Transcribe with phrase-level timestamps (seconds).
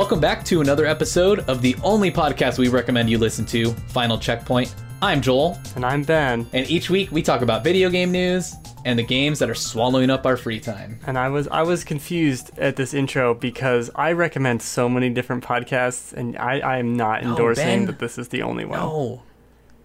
[0.00, 4.16] Welcome back to another episode of the only podcast we recommend you listen to, Final
[4.16, 4.74] Checkpoint.
[5.02, 6.46] I'm Joel, And I'm Ben.
[6.54, 8.54] and each week we talk about video game news
[8.86, 10.98] and the games that are swallowing up our free time.
[11.06, 15.44] And I was I was confused at this intro because I recommend so many different
[15.44, 17.84] podcasts, and I, I am not No, endorsing Ben.
[17.84, 18.78] that this is the only one.
[18.78, 19.22] No,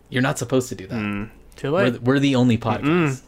[0.09, 0.95] you're not supposed to do that.
[0.97, 2.01] Mm, too We're, late.
[2.01, 3.21] we're the only podcast.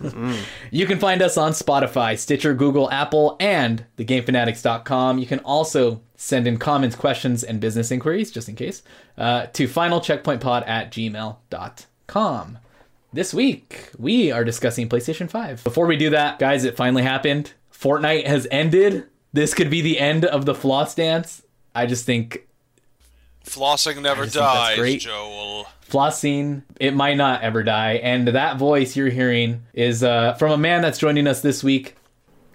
[0.70, 5.18] you can find us on Spotify, Stitcher, Google, Apple, and thegamefanatics.com.
[5.18, 8.82] You can also send in comments, questions, and business inquiries, just in case,
[9.18, 12.58] uh, to finalcheckpointpod at gmail.com.
[13.12, 15.64] This week, we are discussing PlayStation 5.
[15.64, 17.52] Before we do that, guys, it finally happened.
[17.72, 19.06] Fortnite has ended.
[19.32, 21.42] This could be the end of the floss dance.
[21.74, 22.46] I just think
[23.46, 25.00] Flossing never just think that's dies, great.
[25.00, 25.66] Joel.
[25.88, 30.58] flossing it might not ever die and that voice you're hearing is uh, from a
[30.58, 31.94] man that's joining us this week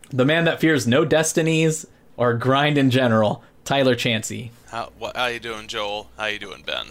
[0.09, 1.85] the man that fears no destinies
[2.17, 6.09] or grind in general tyler chansey How, what, how you doing, Joel?
[6.17, 6.87] How you doing, Ben?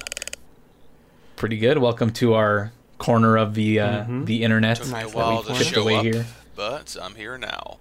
[1.36, 5.42] pretty good welcome to our corner of the uh, the internet Took me a while
[5.42, 6.26] that to we shipped show away up, here
[6.56, 7.78] but I'm here now.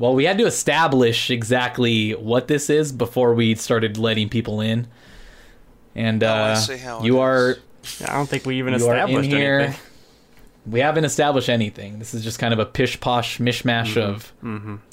[0.00, 4.88] Well we had to establish exactly what this is before we started letting people in
[5.94, 7.20] and Oh, uh, see how it you is.
[7.20, 7.56] are
[8.08, 9.60] I don't think we even you are in established here.
[9.60, 9.80] anything.
[10.66, 11.98] We haven't established anything.
[11.98, 14.32] This is just kind of a pish posh mishmash of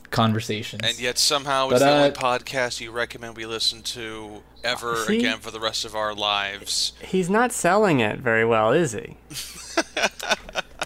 [0.10, 0.82] conversations.
[0.84, 4.96] And yet somehow But, it's the only uh, podcast you recommend we listen to ever
[5.06, 5.18] See?
[5.20, 6.94] again for the rest of our lives.
[7.02, 9.18] He's not selling it very well, is he?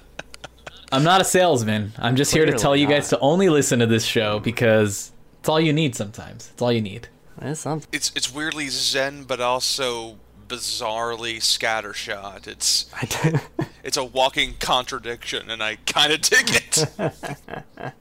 [0.91, 1.93] I'm not a salesman.
[1.97, 3.17] I'm just here to Clearly tell you guys not.
[3.19, 6.49] to only listen to this show because it's all you need sometimes.
[6.53, 7.07] It's all you need.
[7.37, 7.87] That's something.
[7.91, 10.17] It's it's weirdly zen, but also
[10.47, 12.45] bizarrely scattershot.
[12.47, 12.89] It's
[13.83, 16.85] it's a walking contradiction, and I kind of dig it.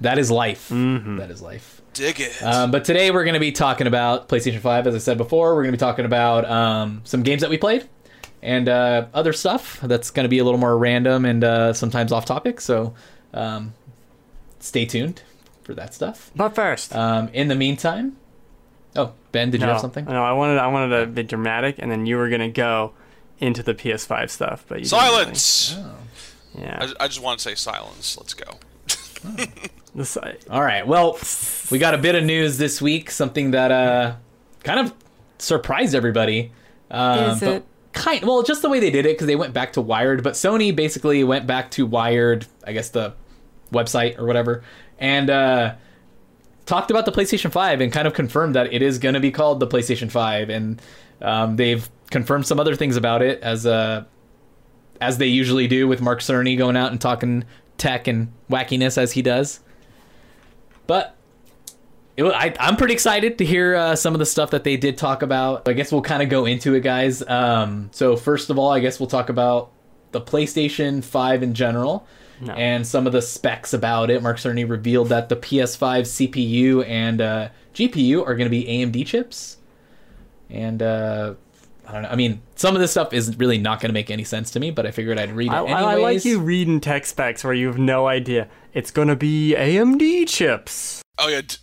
[0.00, 0.70] That is life.
[0.70, 1.16] Mm-hmm.
[1.18, 1.82] That is life.
[1.92, 2.42] dig it.
[2.42, 5.54] Um, but today we're going to be talking about PlayStation 5, as I said before.
[5.54, 7.86] We're going to be talking about um, some games that we played
[8.42, 12.12] and uh, other stuff that's going to be a little more random and uh, sometimes
[12.12, 12.60] off topic.
[12.60, 12.94] So
[13.34, 13.74] um,
[14.60, 15.22] stay tuned
[15.62, 16.30] for that stuff.
[16.34, 18.16] but first, Um, in the meantime,
[18.96, 20.04] oh Ben, did you have something?
[20.06, 22.92] No, I wanted I wanted to be dramatic, and then you were gonna go
[23.38, 25.34] into the PS5 stuff, but you didn't really.
[25.34, 25.76] Silence.
[26.58, 26.88] Yeah.
[26.98, 28.16] I, I just want to say silence.
[28.18, 28.58] Let's go.
[29.92, 30.86] The si- All right.
[30.86, 31.18] Well,
[31.72, 33.10] we got a bit of news this week.
[33.10, 34.14] Something that uh,
[34.62, 34.94] kind of
[35.38, 36.52] surprised everybody.
[36.92, 37.64] Um, Is but it?
[37.92, 38.24] Kind.
[38.24, 40.22] Well, just the way they did it because they went back to Wired.
[40.22, 42.46] But Sony basically went back to Wired.
[42.64, 43.14] I guess the
[43.72, 44.62] website or whatever,
[44.98, 45.74] and uh,
[46.66, 49.32] talked about the PlayStation 5 and kind of confirmed that it is going to be
[49.32, 50.50] called the PlayStation 5.
[50.50, 50.82] And
[51.20, 54.04] um, they've confirmed some other things about it as uh,
[55.00, 57.44] as they usually do with Mark Cerny going out and talking
[57.78, 59.60] tech and wackiness as he does.
[60.86, 61.16] But
[62.16, 64.98] it, I, I'm pretty excited to hear uh, some of the stuff that they did
[64.98, 65.68] talk about.
[65.68, 67.26] I guess we'll kind of go into it, guys.
[67.28, 69.70] Um, so first of all, I guess we'll talk about
[70.12, 72.06] the PlayStation 5 in general
[72.40, 72.52] No.
[72.54, 74.22] and some of the specs about it.
[74.22, 79.06] Mark Cerny revealed that the PS5 CPU and uh, GPU are going to be AMD
[79.06, 79.56] chips,
[80.50, 81.34] and uh,
[81.86, 82.08] I don't know.
[82.08, 84.60] I mean, some of this stuff is really not going to make any sense to
[84.60, 85.74] me, but I figured I'd read it I, anyways.
[85.84, 88.48] I, I like you reading tech specs where you have no idea.
[88.74, 91.02] It's gonna be AMD chips.
[91.18, 91.56] Oh yeah, d-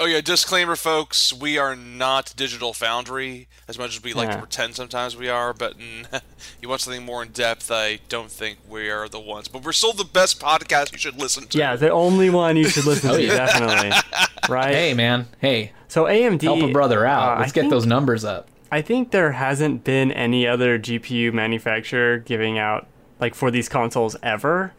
[0.00, 0.20] oh yeah.
[0.20, 5.16] Disclaimer, folks: we are not Digital Foundry as much as we like to pretend sometimes
[5.16, 5.52] we are.
[5.52, 6.20] But mm,
[6.62, 7.70] you want something more in depth?
[7.70, 9.46] I don't think we are the ones.
[9.48, 11.58] But we're still the best podcast you should listen to.
[11.58, 13.34] Yeah, the only one you should listen to, yeah.
[13.46, 13.92] definitely.
[14.48, 14.74] Right?
[14.74, 15.28] Hey, man.
[15.38, 17.36] Hey, So AMD help a brother out.
[17.36, 18.48] uh, Let's I get think- those numbers up.
[18.72, 22.88] I think there hasn't been any other GPU manufacturer giving out
[23.20, 24.72] like for these consoles ever.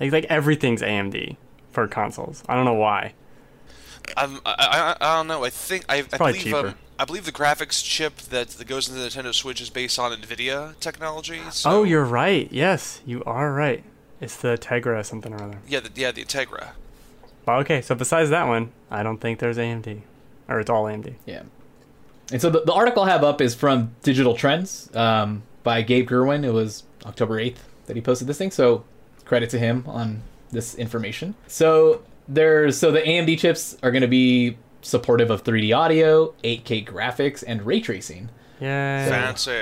[0.00, 1.36] Like like everything's AMD
[1.72, 2.42] for consoles.
[2.48, 3.12] I don't know why.
[4.16, 5.44] I'm, I, I, I don't know.
[5.44, 6.68] I think I, I probably believe cheaper.
[6.68, 9.98] um, I believe the graphics chip that, that goes into the Nintendo Switch is based
[9.98, 11.40] on Nvidia technology.
[11.50, 12.48] So, Oh, you're right.
[12.50, 13.84] Yes, you are right.
[14.20, 15.58] It's the Tegra something or other.
[15.68, 16.70] yeah, the, yeah, the Integra.
[17.46, 20.00] Well, okay, so besides that one, I don't think there's AMD.
[20.48, 21.14] Or it's all AMD.
[21.24, 21.42] Yeah.
[22.32, 26.08] And so the, the article I have up is from Digital Trends um, by Gabe
[26.08, 26.44] Gurwin.
[26.44, 28.50] It was October 8th that he posted this thing.
[28.50, 28.84] So
[29.24, 31.36] credit to him on this information.
[31.46, 36.86] So there's so the AMD chips are going to be supportive of 3D audio, 8K
[36.86, 38.28] graphics, and ray tracing.
[38.60, 39.08] Yeah.
[39.08, 39.52] Fancy.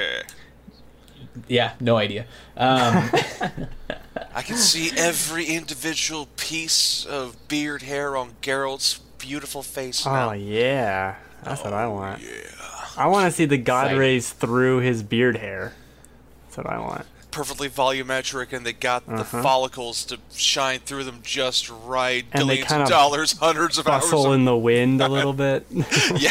[1.48, 2.22] Yeah, no idea.
[2.56, 3.10] Um,
[4.34, 10.32] I can see every individual piece of beard hair on Geralt's beautiful face Oh now.
[10.32, 12.22] yeah, that's what I want.
[12.96, 13.98] I want to see the God Exciting.
[13.98, 15.74] rays through his beard hair.
[16.44, 17.04] That's what I want.
[17.36, 19.42] Perfectly volumetric, and they got the Uh-huh.
[19.42, 22.24] follicles to shine through them just right.
[22.32, 24.04] And they Billions kind of of dollars, hundreds of hours.
[24.04, 25.66] Bustle in the wind a little bit.
[26.16, 26.30] yeah,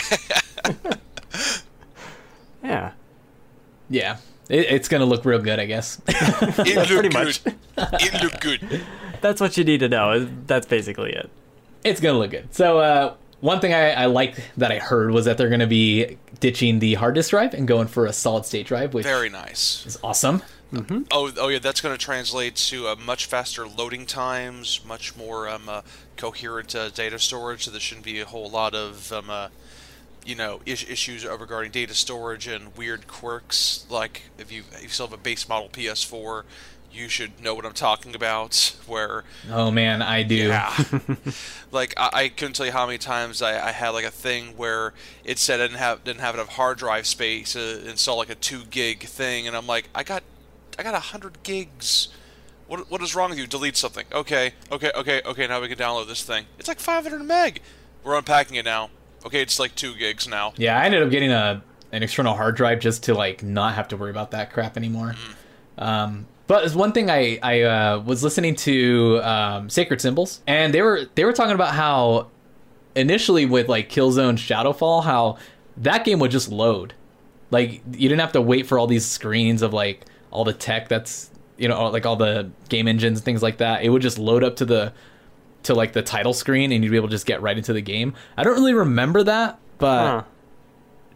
[2.64, 2.92] yeah.
[3.88, 4.18] Yeah,
[4.50, 6.02] it, it's gonna look real good, I guess.
[6.08, 7.14] it looked pretty good.
[7.14, 7.42] much.
[7.78, 8.82] it looked good.
[9.22, 10.26] That's what you need to know.
[10.48, 11.30] That's basically it.
[11.84, 12.52] it's gonna look good.
[12.54, 16.18] So uh, one thing I, I liked that I heard was that they're gonna be
[16.40, 19.86] ditching the hard disk drive and going for a solid state drive, which Very nice.
[19.86, 20.42] is awesome.
[21.12, 25.48] Oh, oh yeah, that's going to translate to uh, much faster loading times, much more
[25.48, 25.82] um, uh,
[26.18, 27.66] coherent uh, data storage.
[27.66, 29.48] So there shouldn't be a whole lot of um, uh,
[30.26, 33.86] you know is- issues regarding data storage and weird quirks.
[33.90, 36.44] Like if you if you still have a base model PS4,
[36.92, 38.76] you should know what I'm talking about.
[38.88, 40.36] Where Oh man, I do.
[40.36, 40.76] yeah.
[41.72, 44.58] like I, I couldn't tell you how many times I, I had like a thing
[44.58, 48.30] where it said I didn't have didn't have enough hard drive space to install like
[48.30, 50.24] a two gig thing, and I'm like, I got
[50.78, 52.10] I got a hundred gigs.
[52.68, 53.48] What what is wrong with you?
[53.48, 54.06] Delete something.
[54.12, 55.48] Okay, okay, okay, okay.
[55.48, 56.46] Now we can download this thing.
[56.58, 57.62] It's like 500 meg.
[58.04, 58.90] We're unpacking it now.
[59.26, 60.54] Okay, it's like two gigs now.
[60.58, 63.88] Yeah, I ended up getting a an external hard drive just to like not have
[63.90, 65.16] to worry about that crap anymore.
[65.78, 70.74] Um, but there's one thing I I uh, was listening to um, Sacred Symbols, and
[70.74, 72.28] they were they were talking about how
[72.96, 75.38] initially with like Killzone Shadowfall, how
[75.78, 76.94] that game would just load.
[77.52, 80.02] Like you didn't have to wait for all these screens of like
[80.36, 83.84] all the tech that's you know like all the game engines and things like that.
[83.84, 84.94] It would just load up to the
[85.64, 87.82] to like the title screen and you'd be able to just get right into the
[87.82, 88.14] game.
[88.38, 90.24] I don't really remember that, but Huh.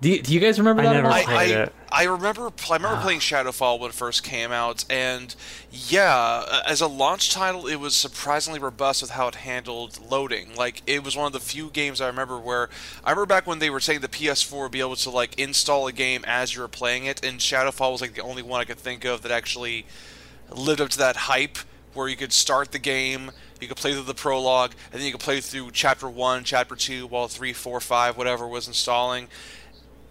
[0.01, 0.93] do you, do you guys remember I that?
[0.93, 1.07] never?
[1.07, 1.73] I, played I, it.
[1.91, 3.01] I remember I remember ah.
[3.01, 5.35] playing Shadowfall when it first came out, and
[5.71, 10.55] yeah, as a launch title, it was surprisingly robust with how it handled loading.
[10.55, 12.69] Like it was one of the few games I remember where
[13.03, 15.87] I remember back when they were saying the PS4 would be able to like install
[15.87, 18.65] a game as you were playing it, and Shadowfall was like the only one I
[18.65, 19.85] could think of that actually
[20.51, 21.57] lived up to that hype
[21.93, 25.11] where you could start the game, you could play through the prologue, and then you
[25.11, 29.27] could play through chapter one, chapter two, while three, four, five, whatever was installing.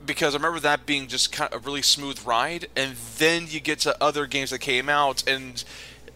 [0.04, 3.60] Because I remember that being just kind of a really smooth ride, and then you
[3.60, 5.62] get to other games that came out, and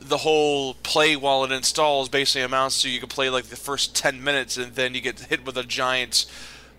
[0.00, 3.94] the whole play while it installs basically amounts to you can play like the first
[3.94, 6.26] 10 minutes, and then you get hit with a giant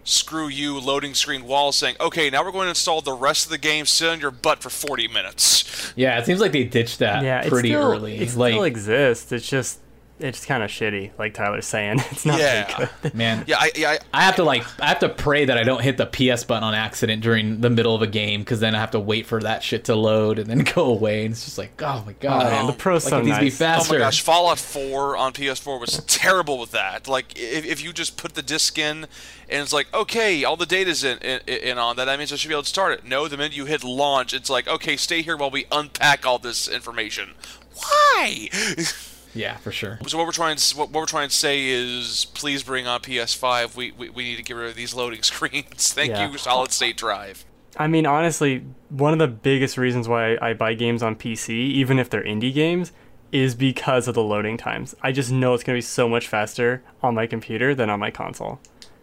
[0.03, 3.51] screw you loading screen wall saying, okay, now we're going to install the rest of
[3.51, 5.93] the game, sit on your butt for 40 minutes.
[5.95, 8.17] Yeah, it seems like they ditched that Yeah, pretty it still, early.
[8.17, 9.31] It like, still exists.
[9.31, 9.79] It's just
[10.23, 11.99] it's kind of shitty, like Tyler's saying.
[12.11, 12.87] It's not Yeah.
[13.01, 13.13] good.
[13.13, 15.63] man, Yeah, I, yeah, I, I have to like I have to pray that I
[15.63, 18.73] don't hit the PS button on accident during the middle of a game because then
[18.75, 21.43] I have to wait for that shit to load and then go away and it's
[21.43, 23.61] just like oh my oh, god, man, the pro's Why so can't be nice.
[23.61, 27.07] Oh my gosh, Fallout 4 on PS4 was terrible with that.
[27.07, 29.05] Like, if, if you just put the disc in
[29.49, 32.37] and it's like, okay, all the data's in, in, in on that, that means I
[32.37, 33.05] should be able to start it.
[33.05, 36.39] No, the minute you hit launch, it's like, okay, stay here while we unpack all
[36.39, 37.31] this information.
[37.75, 38.49] Why?
[39.35, 39.99] Yeah, for sure.
[40.07, 43.01] so what we're trying to what, what we're trying to say is, please bring on
[43.01, 43.75] PS5.
[43.75, 45.91] We, we, we need to get rid of these loading screens.
[45.93, 46.29] Thank Yeah.
[46.31, 47.45] you, solid state drive.
[47.77, 51.97] I mean, honestly, one of the biggest reasons why I buy games on PC, even
[51.97, 52.91] if they're indie games,
[53.31, 54.93] is because of the loading times.
[55.01, 57.99] I just know it's going to be so much faster on my computer than on
[57.99, 58.59] my console.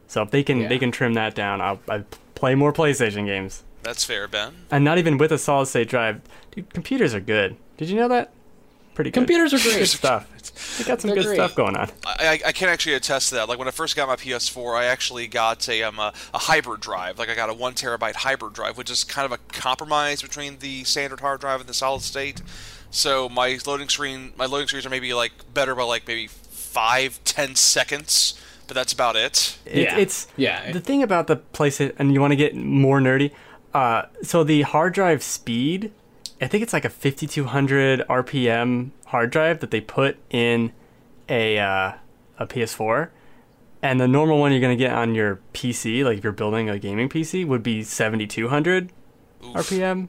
[0.07, 0.69] So if they can Yeah.
[0.69, 2.05] they can trim that down, I'll, I'll
[2.37, 3.65] play more PlayStation games.
[3.83, 4.55] That's fair, Ben.
[4.71, 6.21] And not even with a solid state drive.
[6.53, 7.57] Dude, computers are good.
[7.77, 8.33] Did you know that?
[8.95, 9.15] Pretty good.
[9.21, 9.89] Computers are good great.
[9.89, 10.27] stuff.
[10.79, 11.37] They got some They're good great.
[11.37, 11.91] stuff going on.
[12.05, 13.49] I, I I can actually attest to that.
[13.49, 16.81] Like when I first got my PS4, I actually got a um a, a hybrid
[16.81, 17.19] drive.
[17.19, 20.59] Like I got a one terabyte hybrid drive, which is kind of a compromise between
[20.59, 22.43] the standard hard drive and the solid state.
[22.91, 27.21] So my loading screen, my loading screens are maybe like better by like maybe five,
[27.25, 29.57] ten seconds, but that's about it.
[29.65, 29.97] It, Yeah.
[29.99, 30.73] It's Yeah.
[30.73, 33.31] The thing about the PlayStation, and you want to get more nerdy.
[33.73, 35.93] Uh, so the hard drive speed,
[36.41, 40.73] I think it's like a 5200 RPM hard drive that they put in
[41.29, 41.93] a uh,
[42.39, 43.11] a PS4,
[43.83, 46.79] and the normal one you're gonna get on your PC, like if you're building a
[46.79, 48.93] gaming PC, would be 7200
[49.45, 49.55] Oof.
[49.55, 50.09] RPM.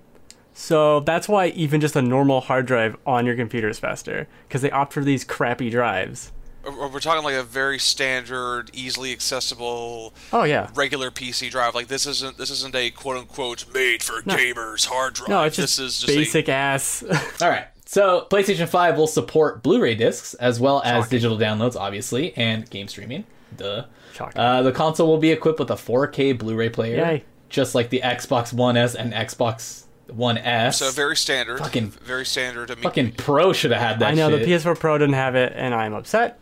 [0.53, 4.61] So that's why even just a normal hard drive on your computer is faster because
[4.61, 6.31] they opt for these crappy drives.
[6.65, 11.75] Or- or We're talking like a very standard, easily accessible, Oh yeah, regular PC drive.
[11.75, 15.29] Like this isn't this isn't a quote unquote made for gamers hard drive.
[15.29, 17.03] no, it's just, this is just a- basic ass.
[17.41, 17.65] All right.
[17.85, 21.09] So PlayStation 5 will support Blu-ray discs as well as Shocking.
[21.09, 23.25] digital downloads, obviously, and game streaming.
[23.57, 23.83] Duh.
[24.13, 24.39] Shocking.
[24.39, 27.23] Uh, the console will be equipped with a 4K Blu-ray player, Yay.
[27.49, 30.77] just like the Xbox One S and Xbox One S.
[30.79, 31.59] So very standard.
[31.59, 32.71] Fucking- very standard.
[32.71, 34.11] I mean, Fucking Pro should have had that.
[34.11, 34.45] I know shit.
[34.45, 36.39] the PS4 Pro didn't have it, and I'm upset.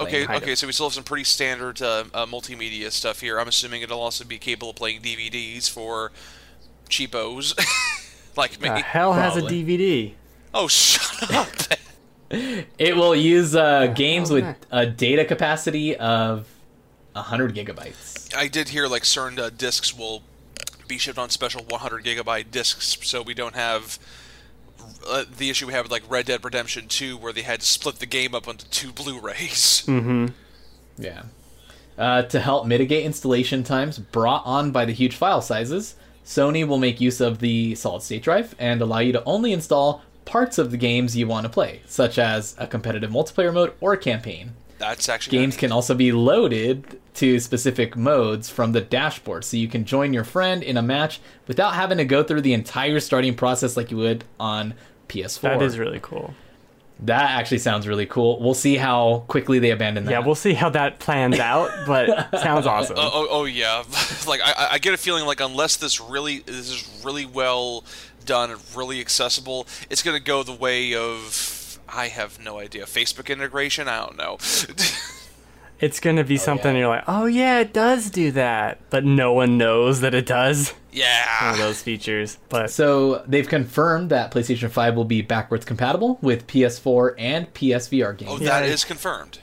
[0.00, 0.42] Okay, kind of.
[0.42, 3.38] okay, so we still have some pretty standard uh, uh, multimedia stuff here.
[3.38, 6.10] I'm assuming it'll also be capable of playing DVDs for
[6.88, 7.54] cheapos
[8.36, 8.68] like me.
[8.68, 10.14] The hell has a DVD?
[10.52, 11.48] Oh, shut up.
[12.78, 16.48] It will use uh, games with a data capacity of
[17.12, 18.34] 100 gigabytes.
[18.34, 20.22] I did hear like certain uh, discs will
[20.88, 24.00] be shipped on special 100 gigabyte discs, so we don't have
[25.06, 27.66] uh, the issue we have with like Red Dead Redemption 2, where they had to
[27.66, 29.84] split the game up into two Blu-rays.
[29.94, 30.26] Mm-hmm.
[30.96, 31.22] Yeah.
[31.98, 36.78] Uh, to help mitigate installation times brought on by the huge file sizes, Sony will
[36.78, 40.70] make use of the solid state drive and allow you to only install parts of
[40.70, 44.52] the games you want to play, such as a competitive multiplayer mode or a campaign.
[44.78, 49.68] That's actually Games can also be loaded to specific modes from the dashboard, so you
[49.68, 53.34] can join your friend in a match without having to go through the entire starting
[53.34, 54.74] process like you would on
[55.08, 55.42] PS4.
[55.42, 56.34] That is really cool.
[57.00, 58.40] That actually sounds really cool.
[58.40, 60.10] We'll see how quickly they abandon that.
[60.10, 62.96] Yeah, we'll see how that plans out, but sounds awesome.
[62.98, 63.82] Oh, oh, oh yeah.
[64.26, 67.84] like I, I get a feeling like unless this really this is really well
[68.24, 72.84] done and really accessible, it's gonna go the way of I have no idea.
[72.84, 73.88] Facebook integration?
[73.88, 74.38] I don't know.
[75.80, 76.80] It's going to be oh, something yeah.
[76.80, 80.70] you're like, oh yeah, it does do that, but no one knows that it does.
[80.70, 81.56] One of yeah.
[81.56, 82.38] those features.
[82.48, 88.16] But So they've confirmed that PlayStation 5 will be backwards compatible with PS4 and PSVR
[88.16, 88.30] games.
[88.32, 88.60] Oh, Yeah.
[88.60, 89.40] that is confirmed.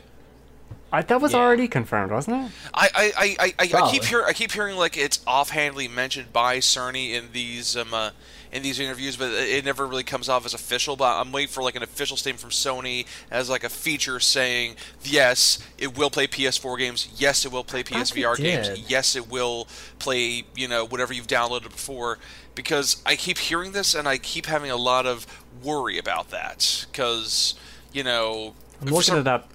[0.94, 1.40] I, that was Yeah.
[1.40, 2.52] already confirmed, wasn't it?
[2.74, 6.34] I I, I, I, I, I keep hearing I keep hearing like it's offhandedly mentioned
[6.34, 8.12] by Cerny in these um uh,
[8.52, 10.98] in these interviews, but it it never really comes off as official.
[10.98, 14.76] But I'm waiting for like an official statement from Sony as like a feature saying
[15.02, 17.08] yes, it will play PS4 games.
[17.16, 18.90] Yes, it will play PSVR games.
[18.90, 19.68] Yes, it will
[20.00, 22.18] play you know whatever you've downloaded before.
[22.54, 25.26] Because I keep hearing this and I keep having a lot of
[25.64, 27.56] worry about that because
[27.94, 29.48] you know I'm looking some- it up.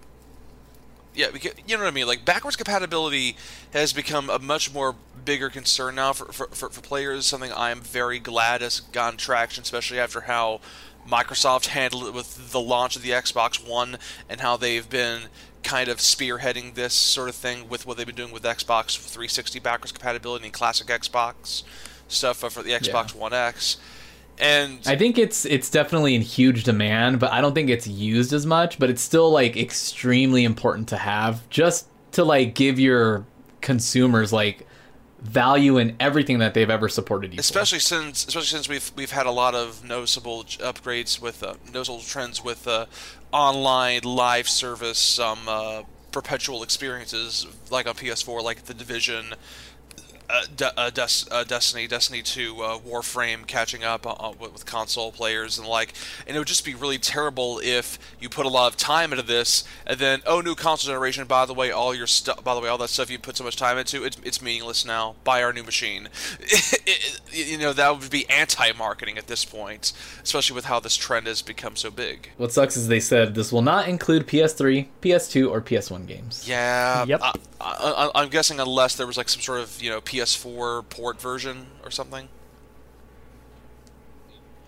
[1.17, 2.07] Yeah, because, you know what I mean.
[2.07, 3.37] Like backwards compatibility
[3.73, 4.95] has become a much more
[5.25, 7.27] bigger concern now for, for, for, for players.
[7.27, 10.61] Something I am very glad has gotten traction, especially after how
[11.09, 15.23] Microsoft handled it with the launch of the Xbox One and how they've been
[15.63, 19.59] kind of spearheading this sort of thing with what they've been doing with Xbox 360
[19.61, 21.65] backwards compatibility and classic Xbox
[22.09, 23.79] stuff for the Xbox One X.
[24.39, 28.33] And I think it's it's definitely in huge demand, but I don't think it's used
[28.33, 28.79] as much.
[28.79, 33.25] But it's still like extremely important to have, just to like give your
[33.61, 34.67] consumers like
[35.21, 37.37] value in everything that they've ever supported you.
[37.37, 37.41] for.
[37.41, 42.01] especially since especially since we've we've had a lot of noticeable upgrades with uh, noticeable
[42.01, 42.87] trends with uh,
[43.33, 49.35] online live service um, uh, perpetual experiences like on PS4 like the Division
[50.29, 54.53] uh, De- uh, Des- uh, Destiny, Destiny 2, uh, Warframe catching up uh, uh, with,
[54.53, 55.93] with console players and like,
[56.27, 59.23] and it would just be really terrible if you put a lot of time into
[59.23, 61.27] this and then oh new console generation.
[61.27, 62.43] By the way, all your stuff.
[62.43, 64.85] By the way, all that stuff you put so much time into, it's, it's meaningless
[64.85, 65.17] now.
[65.25, 66.09] Buy our new machine.
[67.33, 69.93] you know that would be anti-marketing at this point,
[70.23, 72.31] especially with how this trend has become so big.
[72.37, 76.49] What sucks is they said this will not include PS3, PS2, or PS1 games.
[76.49, 77.05] Yeah.
[77.07, 77.21] Yep.
[77.23, 80.89] I, I, I, I'm guessing unless there was like some sort of you know PS4
[80.89, 82.29] port version or something.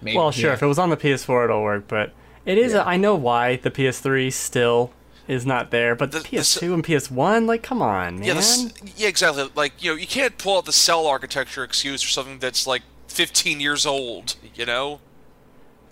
[0.00, 0.54] Maybe, Well, sure, yeah.
[0.54, 2.12] if it was on the PS4, it'll work, but
[2.46, 2.72] it is.
[2.72, 2.82] Yeah.
[2.82, 4.92] A, I know why the PS3 still
[5.26, 8.24] is not there, but the, The- the PS2 and PS1, like, come on, man.
[8.24, 9.50] Yeah, this, yeah, exactly.
[9.54, 12.82] Like you know, you can't pull out the cell architecture excuse for something that's like
[13.08, 14.36] 15 years old.
[14.54, 15.00] You know.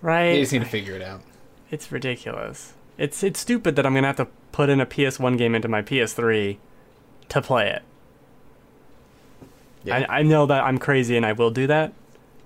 [0.03, 0.33] right?
[0.33, 1.23] They just need to figure it out.
[1.71, 2.75] It's ridiculous.
[2.97, 5.83] It's it's stupid that I'm gonna have to put in a PS1 game into my
[5.83, 6.57] PS3
[7.29, 7.83] to play it.
[9.87, 10.07] Yeah.
[10.09, 11.93] I, I know that I'm crazy and I will do that,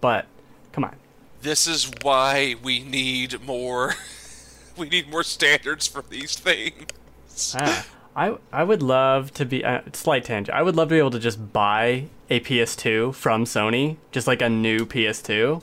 [0.01, 0.27] but
[0.73, 0.97] come on.
[1.43, 3.95] This is why we need more.
[4.77, 7.57] we need more standards for these things.
[7.59, 10.55] Ah, I I would love to be uh, slight tangent.
[10.57, 14.43] I would love to be able to just buy a PS2 from Sony, just like
[14.43, 15.63] a new PS2.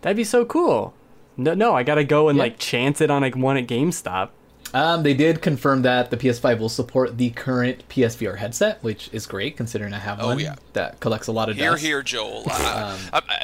[0.00, 0.94] That'd be so cool.
[1.36, 2.44] No, no, I gotta go and Yeah.
[2.44, 4.30] like chance it on like one at GameStop.
[4.74, 9.26] Um, they did confirm that the PS5 will support the current PSVR headset, which is
[9.26, 10.54] great considering I have Oh, one yeah.
[10.72, 11.82] that collects a lot of Here, dust.
[11.84, 12.44] here, Joel.
[12.50, 12.52] I,
[12.92, 13.36] Um, I, I,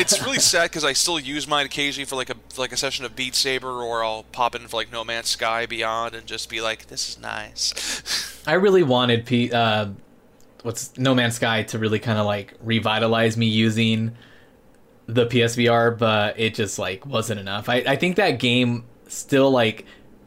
[0.00, 3.04] it's really sad because I still use mine occasionally for like a like a session
[3.04, 6.48] of Beat Saber, or I'll pop in for like No Man's Sky Beyond and just
[6.48, 9.88] be like, "This is nice." I really wanted P- uh,
[10.62, 14.16] what's No Man's Sky to really kind of like revitalize me using
[15.06, 17.68] the PSVR, but it just like wasn't enough.
[17.68, 19.84] I, I think that game still like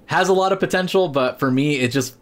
[0.09, 2.15] has a lot of potential, but for me, it just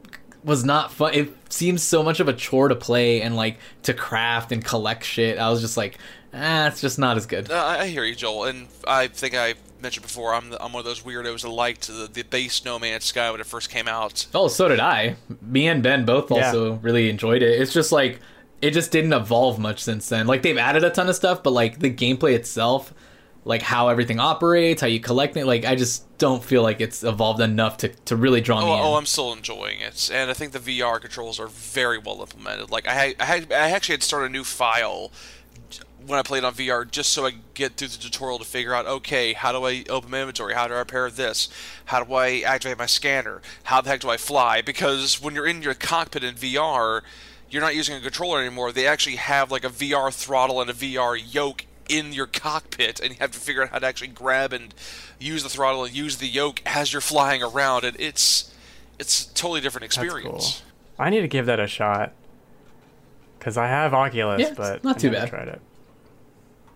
[0.44, 1.14] was not fun.
[1.14, 5.04] It seems so much of a chore to play and like to craft and collect
[5.04, 5.38] shit.
[5.38, 5.98] I was just like,
[6.34, 7.50] ah, it's just not as good.
[7.50, 10.74] Uh, I I hear you, Joel, and I think I mentioned before I'm the, I'm
[10.74, 13.70] one of those weirdos that liked the, the base No Man's Sky when it first
[13.70, 14.28] came out.
[14.34, 15.16] Oh, so did I.
[15.42, 16.48] Me and Ben both Yeah.
[16.48, 17.62] also really enjoyed it.
[17.62, 18.20] It's just like
[18.62, 20.28] it just didn't evolve much since then.
[20.28, 22.94] Like they've added a ton of stuff, but like the gameplay itself
[23.48, 25.46] like how everything operates, how you collect it.
[25.46, 28.72] Like I just don't feel like it's evolved enough to, to really draw me Oh,
[28.74, 28.82] oh in.
[28.82, 32.70] oh, I'm still enjoying it, and I think the VR controls are very well implemented.
[32.70, 35.12] Like I, had, I, had, I actually had started a new file
[36.06, 38.74] when I played on VR just so I could get through the tutorial to figure
[38.74, 40.54] out, okay, how do I open my inventory?
[40.54, 41.50] How do I repair this?
[41.86, 43.42] How do I activate my scanner?
[43.64, 44.62] How the heck do I fly?
[44.62, 47.02] Because when you're in your cockpit in VR,
[47.50, 48.72] you're not using a controller anymore.
[48.72, 53.12] They actually have like a VR throttle and a VR yoke in your cockpit, and
[53.12, 54.74] you have to figure out how to actually grab and
[55.20, 57.84] use the throttle and use the yoke as you're flying around.
[57.84, 58.54] And it's
[59.00, 60.62] it's a totally different That's experience.
[60.62, 61.06] cool.
[61.06, 62.14] I need to give that a shot.
[63.40, 65.30] Cause I have Oculus, Yeah, but not I too never bad.
[65.30, 65.62] Tried it.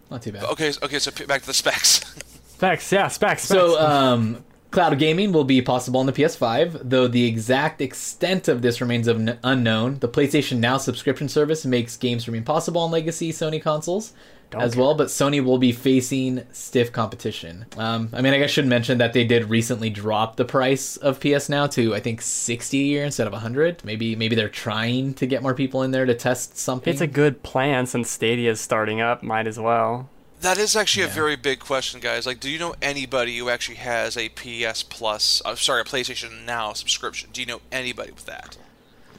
[0.09, 0.43] Not too bad.
[0.43, 2.01] Okay, okay, so back to the specs.
[2.61, 3.41] Specs, yeah, specs.
[3.41, 3.43] specs.
[3.43, 8.61] So, um, cloud gaming will be possible on the PS5, though the exact extent of
[8.61, 9.97] this remains un- unknown.
[9.97, 14.13] The PlayStation Now subscription service makes games remain possible on legacy Sony consoles
[14.51, 17.65] Don't as well, but Sony will be facing stiff competition.
[17.77, 20.97] Um, I mean, I guess I should mention that they did recently drop the price
[20.97, 23.83] of PS Now to I think 60 a year instead of 100.
[23.83, 26.91] Maybe maybe they're trying to get more people in there to test something.
[26.91, 29.23] it's a good plan since Stadia is starting up.
[29.23, 30.09] Might as well.
[30.41, 32.25] that is actually a very big question, guys.
[32.25, 35.41] Like, do you know anybody who actually has a PS Plus?
[35.45, 37.29] Uh, sorry, a PlayStation Now subscription?
[37.31, 38.57] Do you know anybody with that?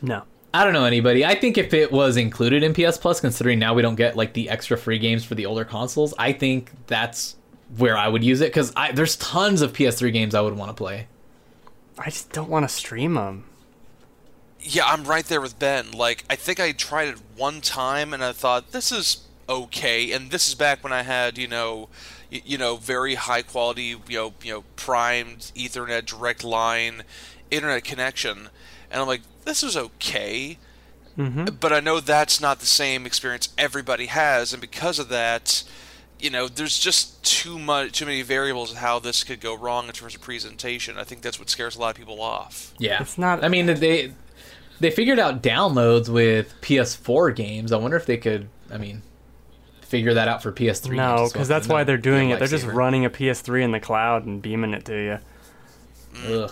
[0.03, 0.25] No.
[0.55, 1.25] I don't know anybody.
[1.25, 4.35] I think if it was included in PS Plus, considering now we don't get like
[4.35, 7.37] the extra free games for the older consoles, I think that's
[7.77, 10.75] where I would use it because there's tons of PS3 games I would want to
[10.75, 11.07] play.
[11.99, 13.45] I just don't want to stream them.
[14.61, 15.91] Yeah, I'm right there with Ben.
[15.91, 20.13] Like, I think I tried it one time and I thought this is okay.
[20.13, 21.89] And this is back when I had, you know,
[22.31, 27.03] y- you know, very high quality, you know, you know, primed Ethernet direct line
[27.51, 28.49] internet connection,
[28.93, 30.59] and I'm like, this is okay.
[31.19, 31.57] Mm-hmm.
[31.61, 35.65] But I know that's not the same experience everybody has, and because of that,
[36.19, 39.89] you know, there's just too much, too many variables of how this could go wrong
[39.89, 40.97] in terms of presentation.
[40.97, 42.73] I think that's what scares a lot of people off.
[42.79, 44.13] Yeah, It's not- I mean, they
[44.81, 47.73] they figured out downloads with PS4 games.
[47.73, 48.49] I wonder if they could.
[48.73, 49.03] I mean,
[49.83, 50.97] figure that out for PS3.
[50.97, 52.39] No, because that's then why they're doing it.
[52.39, 55.19] They're just running a PS3 in the cloud and beaming it to you.
[56.35, 56.51] Ugh,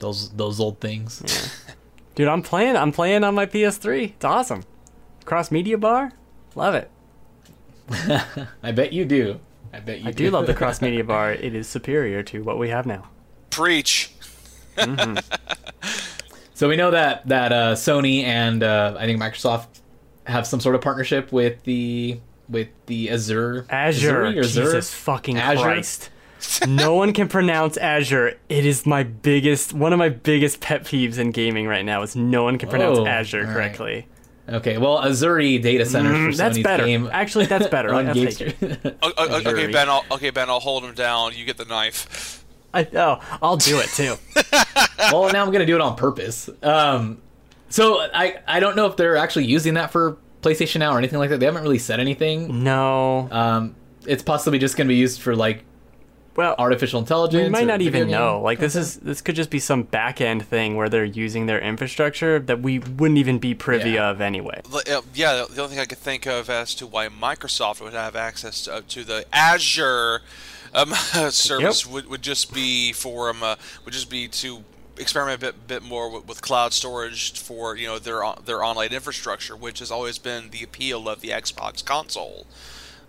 [0.00, 1.22] those those old things.
[2.14, 2.76] Dude, I'm playing.
[2.76, 4.10] I'm playing on my PS3.
[4.10, 4.64] It's awesome.
[5.24, 6.12] Cross media bar,
[6.54, 6.90] love it.
[8.62, 9.40] I bet you do.
[9.72, 10.08] I bet you do.
[10.08, 11.32] I do love the cross media bar.
[11.32, 13.08] It is superior to what we have now.
[13.50, 14.12] Preach.
[16.60, 19.80] So we know that that uh, Sony and uh, I think Microsoft
[20.24, 24.64] have some sort of partnership with the with the Azure Azure, Azure, or Azure?
[24.64, 25.62] Jesus fucking Azure?
[25.62, 26.10] Christ.
[26.66, 28.38] No one can pronounce Azure.
[28.48, 32.02] It is my biggest, one of my biggest pet peeves in gaming right now.
[32.02, 33.52] Is no one can pronounce Oh, Azure all right.
[33.54, 34.06] correctly.
[34.48, 36.84] Okay, well, Azure data centers Mm, for that's Sony's better.
[36.84, 37.94] game Actually, that's better.
[37.94, 38.56] on I'll take it.
[38.56, 38.78] Street.
[39.02, 39.88] O- o- okay, Ben.
[39.88, 40.48] I'll, okay, Ben.
[40.50, 41.34] I'll hold him down.
[41.36, 42.44] You get the knife.
[42.74, 43.20] I know.
[43.42, 44.14] I'll do it too.
[45.12, 46.48] well, now I'm gonna do it on purpose.
[46.62, 47.20] Um,
[47.68, 51.18] so I I don't know if they're actually using that for PlayStation Now or anything
[51.18, 51.38] like that.
[51.40, 52.62] They haven't really said anything.
[52.64, 53.28] No.
[53.30, 53.74] Um,
[54.06, 55.64] it's possibly just gonna be used for like
[56.36, 57.42] Well, artificial intelligence.
[57.44, 58.40] we might not even game know.
[58.40, 61.60] Like this is this could just be some back end thing where they're using their
[61.60, 64.10] infrastructure that we wouldn't even be privy Yeah.
[64.10, 64.62] of anyway.
[64.72, 68.14] Uh, Yeah, the only thing I could think of as to why Microsoft would have
[68.14, 70.22] access to, to the Azure
[70.72, 70.90] um,
[71.30, 74.64] service would, would just be for um, uh, would just be to
[74.98, 78.92] experiment a bit bit more with, with cloud storage for you know their their online
[78.92, 82.46] infrastructure, which has always been the appeal of the Xbox console.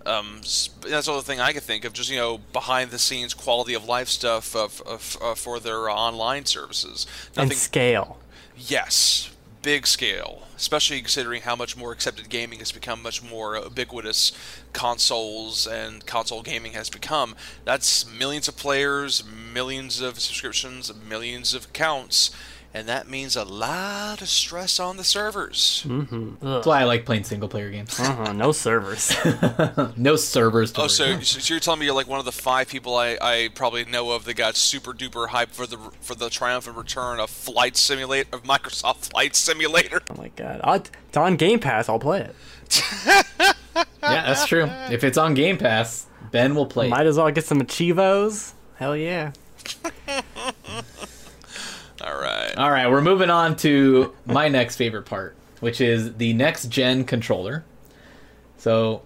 [0.05, 3.33] Um, that's the only thing I could think of, just you know, behind the scenes
[3.33, 7.05] quality of life stuff of, of, uh, for their online services.
[7.37, 8.17] And scale.
[8.57, 14.31] Yes, big scale, especially considering how much more accepted gaming has become, much more ubiquitous
[14.73, 17.35] consoles and console gaming has become.
[17.63, 22.31] That's millions of players, millions of subscriptions, millions of accounts,
[22.73, 25.86] and that means a lot of stress on the servers.
[26.41, 27.99] That's why I like playing single player games.
[27.99, 29.13] Uh-huh, no servers.
[29.97, 30.71] no servers.
[30.73, 33.17] To Oh, so, so you're telling me you're like one of the five people I,
[33.21, 37.19] I probably know of that got super duper hyped for the for the triumphant return
[37.19, 40.01] of Flight Simulator of Microsoft Flight Simulator.
[40.10, 40.62] oh my god.
[40.63, 41.89] I'll, it's on Game Pass.
[41.89, 42.36] I'll play it.
[43.75, 44.65] yeah, that's true.
[44.89, 46.88] If it's on Game Pass, Ben will play.
[46.88, 46.89] it.
[46.89, 48.53] Might as well get some Achievos.
[48.75, 49.34] Hell yeah.
[52.03, 52.57] All right.
[52.57, 57.03] All right, we're moving on to my next favorite part, which is the next gen
[57.03, 57.63] controller.
[58.57, 59.03] So,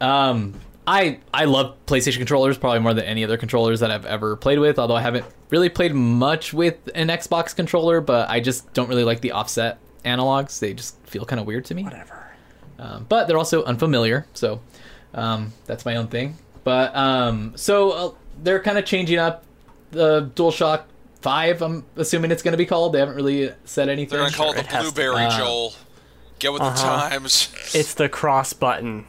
[0.00, 0.54] um,
[0.86, 4.58] I I love PlayStation controllers probably more than any other controllers that I've ever played
[4.58, 4.78] with.
[4.78, 9.04] Although I haven't really played much with an Xbox controller, but I just don't really
[9.04, 10.58] like the offset analogs.
[10.58, 11.84] They just feel kind of weird to me.
[11.84, 12.30] Whatever.
[12.78, 14.60] Um, but they're also unfamiliar, so
[15.14, 16.36] um, that's my own thing.
[16.64, 19.44] But um, so uh, they're kind of changing up
[19.92, 20.82] the DualShock
[21.26, 21.60] Five.
[21.62, 22.92] I'm assuming it's going to be called.
[22.92, 24.16] They haven't really said anything.
[24.16, 24.92] They're gonna call it it the has to.
[24.92, 25.74] blueberry, Uh, Joel.
[26.38, 27.08] Get with the Uh-huh.
[27.10, 27.48] times.
[27.74, 29.06] It's the cross button.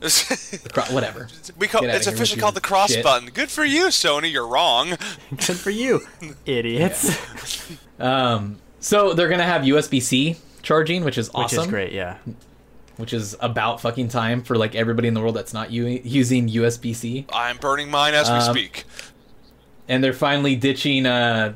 [0.72, 1.26] Cro- Whatever.
[1.56, 3.02] we call, it's officially called the cross shit.
[3.02, 3.30] button.
[3.30, 4.30] Good for you, Sony.
[4.30, 4.90] You're wrong.
[5.30, 6.02] Good for you,
[6.46, 7.18] idiots.
[7.98, 11.40] Um, so they're gonna have USB C charging, which is awesome.
[11.42, 11.64] Which awesome.
[11.64, 12.18] is great, yeah.
[12.96, 16.48] Which is about fucking time for like everybody in the world that's not u- using
[16.48, 17.26] USB C.
[17.32, 18.84] I'm burning mine as we Um, speak.
[19.88, 21.54] And they're finally ditching uh,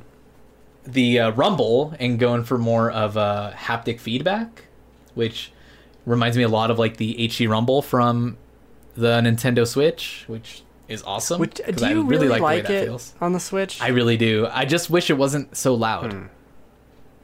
[0.85, 4.65] the uh, Rumble and going for more of uh, haptic feedback,
[5.15, 5.53] which
[6.07, 8.37] reminds me a lot of like the HD Rumble from
[8.95, 11.41] the Nintendo Switch, which is awesome.
[11.41, 13.15] Which, 'cause do I you really the way like that it feels.
[13.21, 13.81] on the Switch?
[13.81, 14.49] I really do.
[14.51, 16.13] I just wish it wasn't so loud.
[16.13, 16.27] Hmm.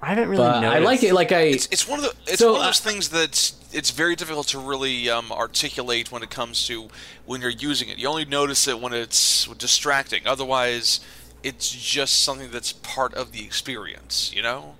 [0.03, 0.77] I haven't really But noticed.
[0.77, 1.13] I like it.
[1.13, 3.53] Like I, It's, it's one of the it's So, one of those uh, things that
[3.73, 6.89] it's very difficult to really um, articulate when it comes to
[7.27, 7.99] when you're using it.
[7.99, 10.27] You only notice it when it's distracting.
[10.27, 11.01] Otherwise,
[11.43, 14.33] it's just something that's part of the experience.
[14.35, 14.75] You know.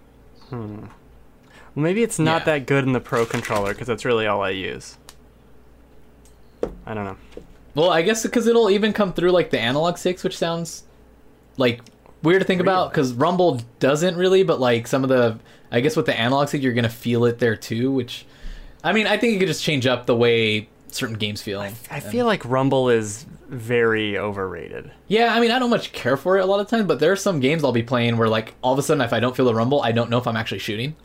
[0.51, 0.87] Hmm.
[1.75, 2.45] Well, maybe it's not Yeah.
[2.59, 4.97] that good in the Pro controller because that's really all I use.
[6.87, 7.17] I don't know.
[7.75, 10.85] Well, I guess because it'll even come through like the analog sticks, which sounds
[11.57, 11.81] like
[12.23, 15.39] weird to think about because Rumble doesn't really, but like some of the,
[15.71, 17.93] I guess with the analog stick, you're gonna feel it there too.
[17.93, 18.27] Which,
[18.83, 21.61] I mean, I think you could just change up the way certain games feel.
[21.61, 24.91] I feel like Rumble is very overrated.
[25.07, 27.13] Yeah, I mean, I don't much care for it a lot of times, but there
[27.13, 29.35] are some games I'll be playing where like all of a sudden, if I don't
[29.35, 30.97] feel the rumble, I don't know if I'm actually shooting.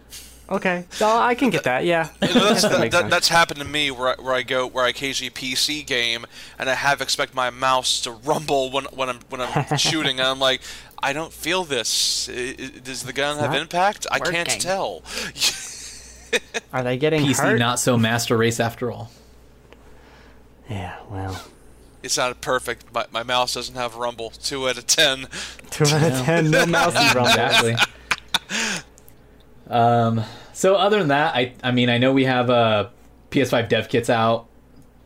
[0.49, 1.85] Okay, so I can get that.
[1.85, 4.43] Yeah, You know, that's, that that, that, that's happened to me where I, where I
[4.43, 6.25] go where I occasionally PC game
[6.59, 10.27] and I have expect my mouse to rumble when when I'm when I'm shooting and
[10.27, 10.61] I'm like
[11.03, 12.29] I don't feel this.
[12.29, 14.07] I- I- Does the gun have not impact?
[14.11, 15.03] I can't tell.
[16.73, 17.59] Are they getting PC hurt?
[17.59, 19.11] not so master race after all.
[20.69, 21.43] Yeah, well,
[22.01, 22.85] It's not perfect.
[22.93, 24.29] My, my mouse doesn't have rumble.
[24.31, 25.27] Two out of ten.
[25.69, 27.27] two out of ten, no mouse in Rumble.
[27.29, 27.75] exactly.
[29.69, 30.23] um.
[30.53, 32.89] So other than that, I I mean I know we have uh,
[33.31, 34.47] PS5 dev kits out.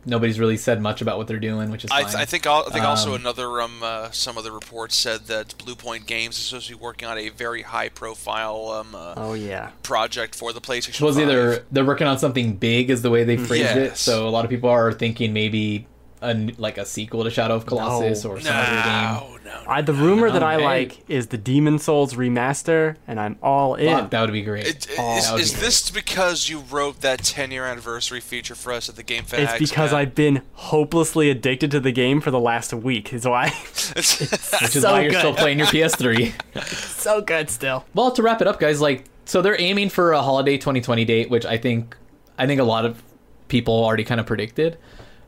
[0.08, 2.62] Nobody's really said much about what they're doing, which is I, th- I think I
[2.64, 6.66] think also Um, another um uh, some other reports said that Bluepoint Games is supposed
[6.68, 9.70] to be working on a very high profile um uh, Oh yeah.
[9.82, 11.00] project for the PlayStation.
[11.02, 11.22] was 5.
[11.28, 13.96] either they're working on something big, is the way they phrased it.
[13.96, 15.86] So a lot of people are thinking maybe
[16.22, 18.30] a like a sequel to Shadow of Colossus No.
[18.30, 19.37] or some other game.
[19.48, 20.64] No, no, I, the rumor that no, I hey.
[20.64, 23.96] like is the Demon Souls remaster, and I'm all in.
[23.96, 24.66] Fuck, that would be great.
[24.66, 28.72] It, Oh, is is be this because you wrote that 10 year anniversary feature for
[28.72, 29.58] us at the Game Fags?
[29.58, 30.00] it's because man?
[30.00, 33.12] I've been hopelessly addicted to the game for the last week.
[33.12, 33.46] Is why
[33.96, 34.20] It's,
[34.60, 35.18] which is so why you're good.
[35.18, 36.34] still playing your PS3.
[36.64, 37.84] so good still.
[37.94, 41.30] Well, to wrap it up, guys, like so they're aiming for a holiday 2020 date,
[41.30, 41.96] which I think
[42.38, 43.02] I think a lot of
[43.48, 44.76] people already kind of predicted.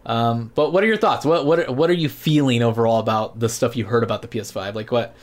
[0.06, 1.26] Um, but what are your thoughts?
[1.26, 4.28] What what are, what are you feeling overall about the stuff you heard about the
[4.28, 4.74] PS5?
[4.74, 5.14] Like, what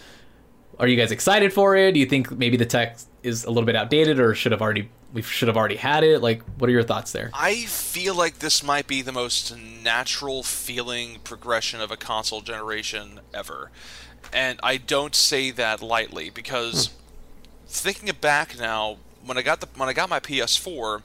[0.80, 1.94] are you guys excited for it?
[1.94, 4.90] Do you think maybe the tech is a little bit outdated, or should have already
[5.14, 6.22] we should have already had it?
[6.22, 7.32] Like, what are your thoughts there?
[7.34, 13.22] I feel like this might be the most natural feeling progression of a console generation
[13.34, 13.72] ever.
[14.32, 16.92] And I don't say that lightly because
[17.68, 21.02] thinking it back now, when I got the when I got my PS4,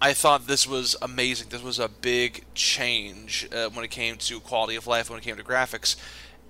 [0.00, 1.48] I thought this was amazing.
[1.50, 5.22] This was a big change uh, when it came to quality of life, when it
[5.22, 5.96] came to graphics.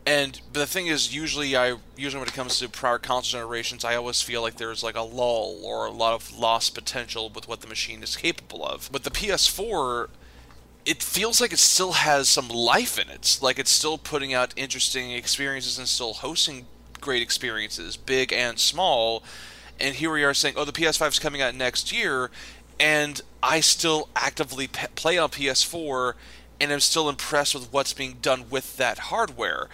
[0.04, 3.84] And but the thing is, usually I usually when it comes to prior console generations,
[3.84, 7.48] I always feel like there's like a lull or a lot of lost potential with
[7.48, 8.88] what the machine is capable of.
[8.92, 10.08] But the PS4,
[10.84, 13.38] it feels like it still has some life in it.
[13.42, 16.66] Like it's still putting out interesting experiences and still hosting
[17.00, 19.24] great experiences, big and small.
[19.78, 22.30] And here we are saying, oh, the PS5 is coming out next year,
[22.78, 26.14] and I still actively play on PS4,
[26.60, 29.68] and I'm still impressed with what's being done with that hardware.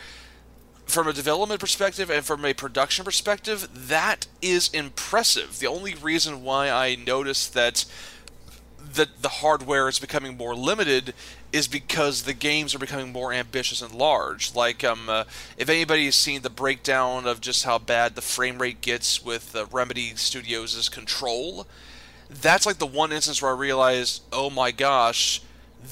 [0.86, 5.58] From a development perspective and from a production perspective, that is impressive.
[5.58, 7.84] The only reason why I noticed that
[8.94, 11.14] the the hardware is becoming more limited
[11.52, 14.54] is because the games are becoming more ambitious and large.
[14.54, 15.24] Like, um, uh,
[15.56, 19.54] if anybody has seen the breakdown of just how bad the frame rate gets with
[19.54, 21.66] uh, Remedy Studios' Control,
[22.40, 25.42] that's like the one instance where I realized, oh my gosh,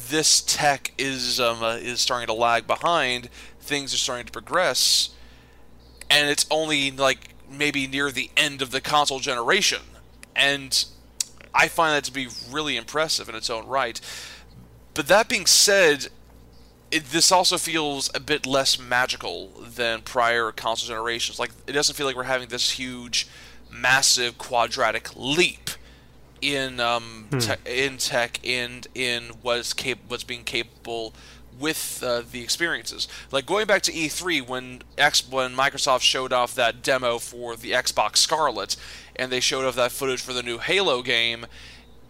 [0.08, 3.28] this tech is um, uh, is starting to lag behind.
[3.60, 5.10] Things are starting to progress,
[6.08, 9.80] and it's only like maybe near the end of the console generation,
[10.36, 10.84] and
[11.54, 14.00] I find that to be really impressive in its own right.
[14.94, 16.08] But that being said,
[16.90, 21.38] it, this also feels a bit less magical than prior console generations.
[21.38, 23.28] Like it doesn't feel like we're having this huge,
[23.70, 25.70] massive quadratic leap
[26.40, 31.14] in um, te- in tech and in what's cap- what's being capable
[31.58, 33.06] with uh, the experiences.
[33.30, 37.72] Like going back to E3 when X when Microsoft showed off that demo for the
[37.72, 38.76] Xbox Scarlett,
[39.16, 41.46] and they showed off that footage for the new Halo game,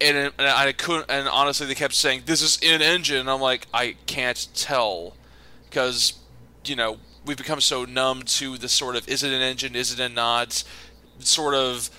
[0.00, 1.10] and, and I couldn't.
[1.10, 3.28] And honestly, they kept saying this is in engine.
[3.28, 5.16] I'm like, I can't tell,
[5.68, 6.14] because
[6.64, 9.92] you know we've become so numb to the sort of is it an engine, is
[9.92, 10.62] it a not,
[11.18, 11.90] sort of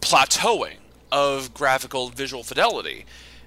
[0.00, 0.76] plateauing
[1.14, 3.06] of graphical visual fidelity.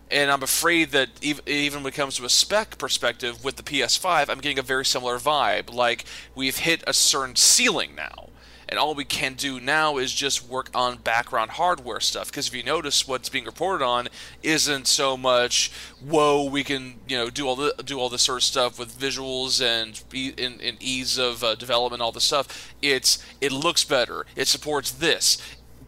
[0.10, 4.30] And I'm afraid that even when it comes to a spec perspective with the PS5,
[4.30, 5.73] I'm getting a very similar vibe.
[5.73, 8.30] Like, we've hit a certain ceiling now.
[8.69, 12.30] And all we can do now is just work on background hardware stuff.
[12.30, 14.10] Because if you notice, what's being reported on
[14.43, 15.71] isn't so much,
[16.06, 18.99] whoa, we can you know do all the do all this sort of stuff with
[18.99, 22.73] visuals and in, ease of uh, development, all this stuff.
[22.82, 24.25] It's it looks better.
[24.36, 25.38] It supports this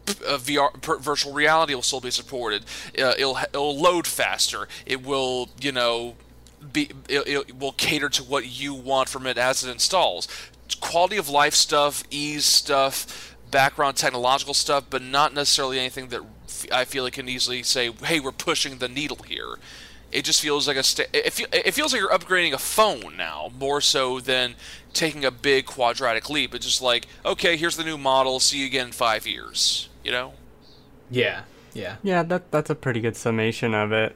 [0.10, 2.66] uh, VR virtual reality will still be supported.
[2.98, 4.68] Uh, it'll it'll load faster.
[4.86, 6.16] It will you know
[6.72, 10.28] be it, it, will cater to what you want from it as it installs.
[10.80, 16.22] Quality of life stuff, ease stuff, background technological stuff, but not necessarily anything that
[16.72, 19.56] I feel like can easily say, "Hey, we're pushing the needle here."
[20.12, 23.52] It just feels like a st- it, it feels like you're upgrading a phone now
[23.60, 24.56] more so than
[24.92, 26.56] taking a big quadratic leap.
[26.56, 28.40] It's just like, okay, here's the new model.
[28.40, 30.34] See you again in five years you know?
[31.10, 31.98] Yeah, yeah.
[32.04, 34.16] Yeah, that that's a pretty good summation of it.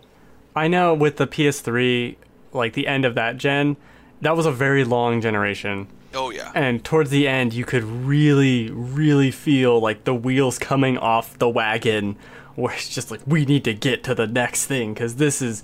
[0.55, 2.15] I know with the PS3,
[2.51, 3.77] like the end of that gen,
[4.21, 5.87] that was a very long generation.
[6.13, 6.51] Oh yeah.
[6.53, 11.49] And towards the end, you could really, really feel like the wheels coming off the
[11.49, 12.17] wagon,
[12.55, 15.63] where it's just like we need to get to the next thing because this is,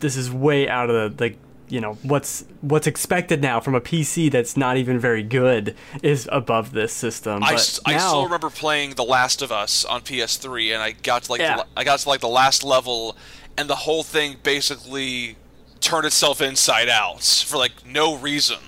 [0.00, 1.38] this is way out of the like
[1.74, 6.28] you know what's what's expected now from a PC that's not even very good is
[6.30, 7.42] above this system.
[7.42, 10.92] I, but I now, still remember playing The Last of Us on PS3, and I
[10.92, 11.56] got to like yeah.
[11.56, 13.16] the, I got to like the last level,
[13.58, 15.34] and the whole thing basically
[15.80, 18.58] turned itself inside out for like no reason.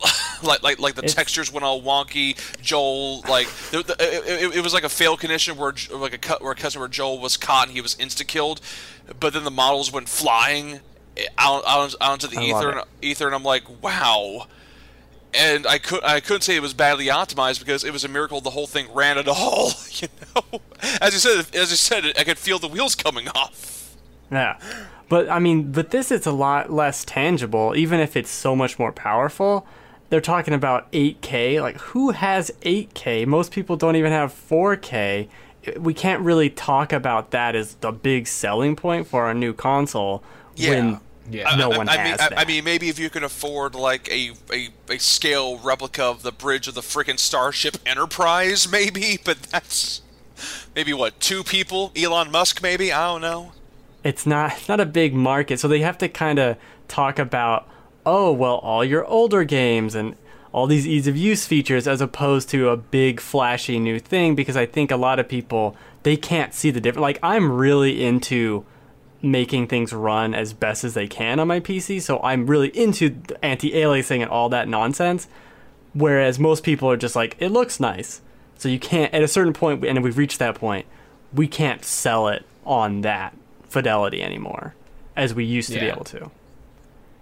[0.42, 2.36] like like like the it's, textures went all wonky.
[2.60, 6.42] Joel like the, the, it, it, was like a fail condition where like a cut
[6.42, 8.60] where a customer Joel was caught and he was insta killed,
[9.20, 10.80] but then the models went flying
[11.36, 14.46] out, out, out into the ether and, ether, and I'm like, wow.
[15.34, 18.40] And I could I couldn't say it was badly optimized because it was a miracle
[18.40, 19.72] the whole thing ran at all.
[20.00, 20.60] You know,
[21.00, 23.96] as you said, as you said, I could feel the wheels coming off.
[24.30, 24.58] Yeah,
[25.08, 27.74] but I mean, but this is a lot less tangible.
[27.76, 29.66] Even if it's so much more powerful,
[30.10, 31.60] they're talking about 8K.
[31.60, 33.26] Like, who has 8K?
[33.26, 35.28] Most people don't even have 4K.
[35.76, 40.22] We can't really talk about that as the big selling point for our new console.
[40.56, 40.70] Yeah.
[40.70, 41.00] When
[41.30, 41.54] yeah.
[41.56, 42.38] no one I, has mean, that.
[42.38, 46.32] I, mean, maybe if you can afford like a, a, a scale replica of the
[46.32, 49.18] bridge of the freaking Starship Enterprise, maybe.
[49.22, 50.02] But that's
[50.74, 51.92] maybe what two people?
[51.96, 52.92] Elon Musk, maybe.
[52.92, 53.52] I don't know.
[54.04, 57.68] It's not it's not a big market, so they have to kind of talk about
[58.06, 60.16] oh well, all your older games and
[60.52, 64.56] all these ease of use features as opposed to a big flashy new thing because
[64.56, 67.02] I think a lot of people they can't see the difference.
[67.02, 68.64] Like I'm really into
[69.22, 72.00] making things run as best as they can on my PC.
[72.00, 75.28] So I'm really into anti-aliasing and all that nonsense.
[75.94, 78.20] Whereas most people are just like, it looks nice.
[78.56, 80.86] So you can't, at a certain point, and we've reached that point,
[81.32, 83.36] we can't sell it on that
[83.68, 84.74] fidelity anymore
[85.16, 85.80] as we used to yeah.
[85.80, 86.30] be able to.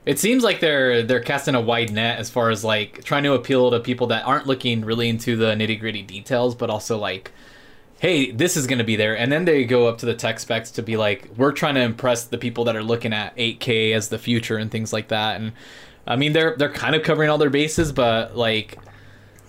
[0.04, 3.32] It seems like they're they're casting a wide net as far as like trying to
[3.32, 7.32] appeal to people that aren't looking really into the nitty gritty details, but also like
[7.98, 9.16] hey, this is going to be there.
[9.16, 11.80] And then they go up to the tech specs to be like, we're trying to
[11.80, 15.40] impress the people that are looking at 8K as the future and things like that.
[15.40, 15.52] And
[16.06, 18.78] I mean, they're they're kind of covering all their bases, but like,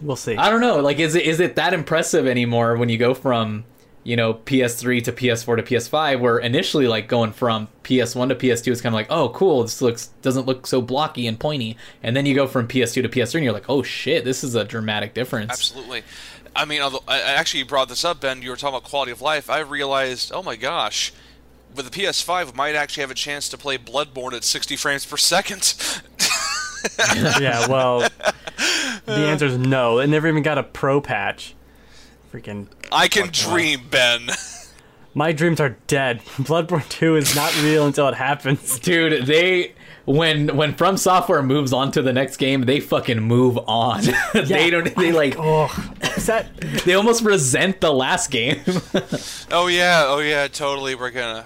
[0.01, 0.35] we'll see.
[0.35, 0.79] I don't know.
[0.79, 3.65] Like, is it is it that impressive anymore when you go from
[4.03, 8.71] you know PS3 to PS4 to PS5, where initially like going from PS1 to PS2
[8.71, 12.15] is kind of like, oh, cool, this looks doesn't look so blocky and pointy, and
[12.15, 14.63] then you go from PS2 to PS3 and you're like, oh shit, this is a
[14.63, 15.51] dramatic difference.
[15.51, 16.03] Absolutely.
[16.57, 18.41] I mean, although I actually brought this up, Ben.
[18.41, 19.47] You were talking about quality of life.
[19.47, 21.13] I realized, oh my gosh,
[21.75, 25.05] with the PS5, we might actually have a chance to play Bloodborne at 60 frames
[25.05, 25.75] per second.
[27.39, 28.09] yeah, well, the
[29.11, 29.99] answer is no.
[29.99, 31.53] It never even got a pro patch.
[32.33, 32.67] Freaking.
[32.91, 34.29] I can dream, Ben.
[35.13, 36.19] My dreams are dead.
[36.37, 38.79] Bloodborne 2 is not real until it happens.
[38.79, 39.73] Dude, they
[40.07, 44.03] when when From Software moves on to the next game, they fucking move on.
[44.33, 44.41] Yeah.
[44.43, 44.95] they don't.
[44.95, 45.35] They like.
[45.37, 45.65] Oh,
[46.15, 46.55] is that?
[46.85, 48.61] they almost resent the last game.
[49.51, 50.95] oh yeah, oh yeah, totally.
[50.95, 51.45] We're gonna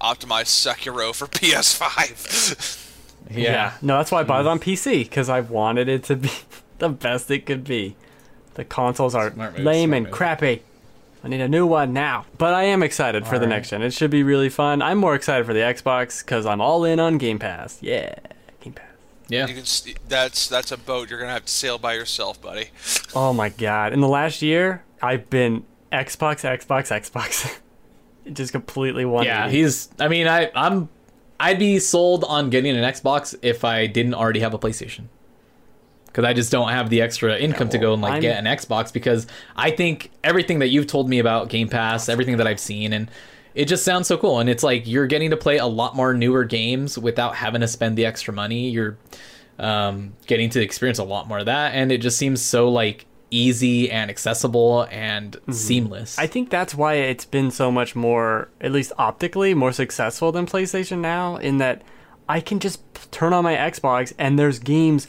[0.00, 2.90] optimize Sekiro for PS5.
[3.30, 3.38] yeah.
[3.38, 3.72] yeah.
[3.82, 6.30] No, that's why I bought it on PC because I wanted it to be
[6.78, 7.94] the best it could be.
[8.54, 10.14] The consoles are move, lame and move.
[10.14, 10.62] crappy.
[11.24, 12.26] I need a new one now.
[12.36, 13.48] But I am excited for the Alright.
[13.60, 13.80] next gen.
[13.82, 14.82] It should be really fun.
[14.82, 17.78] I'm more excited for the Xbox because I'm all in on Game Pass.
[17.80, 18.14] Yeah,
[18.60, 18.84] Game Pass.
[19.28, 19.46] Yeah.
[19.46, 19.62] You can.
[19.62, 22.68] s- That's that's a boat you're gonna have to sail by yourself, buddy.
[23.16, 23.92] Oh my god!
[23.92, 27.58] In the last year, I've been Xbox, Xbox, Xbox.
[28.32, 29.24] Just completely one.
[29.24, 29.88] Yeah, he's.
[30.00, 30.88] I mean, I, I'm.
[31.40, 35.04] I'd be sold on getting an Xbox if I didn't already have a PlayStation.
[36.14, 38.38] Because I just don't have the extra income to well, go and like I'm- get
[38.38, 38.92] an Xbox.
[38.92, 42.92] Because I think everything that you've told me about Game Pass, everything that I've seen,
[42.92, 43.10] and
[43.56, 44.38] it just sounds so cool.
[44.38, 47.68] And it's like you're getting to play a lot more newer games without having to
[47.68, 48.70] spend the extra money.
[48.70, 48.96] You're
[49.58, 53.06] um, getting to experience a lot more of that, and it just seems so like
[53.32, 56.12] easy and accessible and seamless.
[56.12, 56.20] Mm-hmm.
[56.20, 60.46] I think that's why it's been so much more, at least optically, more successful than
[60.46, 61.36] PlayStation now.
[61.38, 61.82] In that
[62.28, 65.08] I can just turn on my Xbox and there's games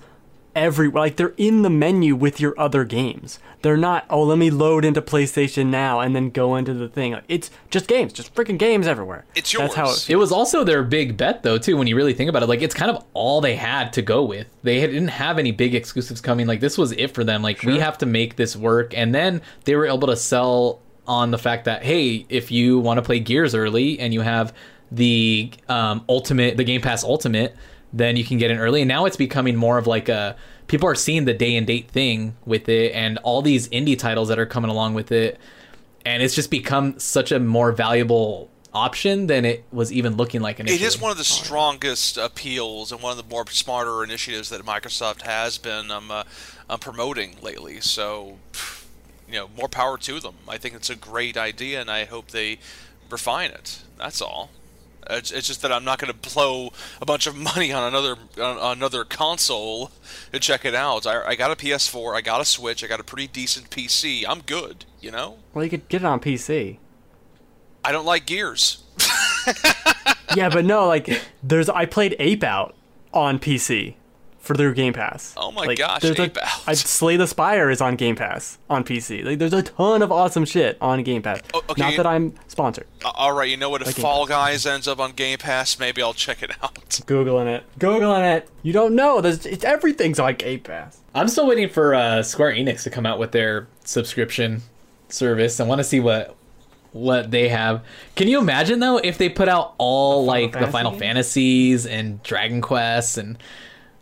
[0.56, 3.40] every like they're in the menu with your other games.
[3.62, 7.18] They're not oh let me load into PlayStation now and then go into the thing.
[7.28, 9.26] It's just games, just freaking games everywhere.
[9.36, 10.10] It's That's how yours.
[10.10, 11.78] it, It was also their big bet, though, too.
[11.78, 14.24] When you really think about it, like it's kind of all they had to go
[14.24, 14.48] with.
[14.64, 16.48] They didn't have any big exclusives coming.
[16.48, 17.42] Like this was it for them.
[17.42, 21.32] Like we have to make this work, and then they were able to sell on
[21.32, 24.54] the fact that hey, if you want to play Gears early and you have
[24.92, 27.56] the um, ultimate, the Game Pass Ultimate,
[27.96, 28.82] then you can get in early.
[28.82, 30.36] And now it's becoming more of like a
[30.68, 34.28] people are seeing the day and date thing with it, and all these indie titles
[34.28, 35.40] that are coming along with it
[36.06, 40.60] and it's just become such a more valuable option than it was even looking like
[40.60, 40.84] initially.
[40.84, 44.62] It is one of the strongest appeals and one of the more smarter initiatives that
[44.62, 46.24] Microsoft has been um, uh,
[46.70, 47.82] uh, promoting lately.
[47.82, 48.38] So,
[49.28, 50.36] you know, more power to them.
[50.48, 52.60] I think it's a great idea, and I hope they
[53.10, 53.82] refine it.
[53.98, 54.52] That's all.
[55.10, 58.16] It's, it's just that I'm not going to blow a bunch of money on another
[58.42, 59.92] on another console
[60.32, 61.06] to check it out.
[61.06, 64.24] I, I got a PS4, I got a Switch, I got a pretty decent PC.
[64.28, 65.38] I'm good, you know.
[65.54, 66.78] well you could get it on PC.
[67.84, 68.84] I don't like Gears.
[70.36, 72.76] yeah, but no, like there's I played Ape Out
[73.14, 73.96] on PC
[74.46, 75.34] for their Game Pass.
[75.36, 76.64] Oh my Like, gosh, there's Ape a, Out.
[76.68, 79.26] I Slay the Spire is on Game Pass on PC.
[79.26, 81.42] Like there's a ton of awesome shit on Game Pass.
[81.54, 81.82] Oh, okay.
[81.82, 82.88] Not that I'm sponsored.
[83.04, 83.82] Uh, All right, you know what?
[83.82, 86.76] If Like Game Fall Guys ends up on Game Pass, maybe I'll check it out.
[86.90, 87.64] Googling it.
[87.80, 88.50] Googling it.
[88.62, 89.20] You don't know.
[89.22, 91.00] There's it's, everything's on Game Pass.
[91.16, 94.62] I'm still waiting for uh, Square Enix to come out with their subscription
[95.10, 95.60] service.
[95.60, 96.36] I want to see what
[96.92, 97.84] what they have.
[98.16, 100.94] Can you imagine though if they put out all like the Final?
[100.94, 103.38] Fantasies and Dragon Quests and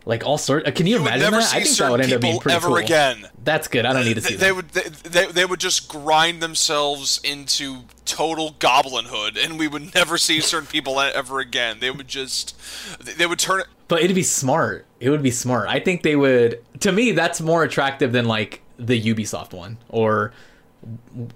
[0.06, 0.68] like all sort?
[0.68, 1.54] Uh, can you, You imagine that?
[1.54, 2.78] I think that would end up being pretty ever cool.
[2.78, 3.28] again.
[3.44, 3.86] That's good.
[3.86, 7.84] I don't need to see They, they would they, they, would just grind themselves into
[8.06, 11.78] total goblinhood, and we would never see certain people ever again.
[11.80, 12.56] They would just
[13.00, 13.68] they would turn it.
[13.88, 14.86] But it'd be smart.
[15.00, 15.68] It would be smart.
[15.70, 16.64] I think they would.
[16.82, 20.34] To me, that's more attractive than like the Ubisoft one or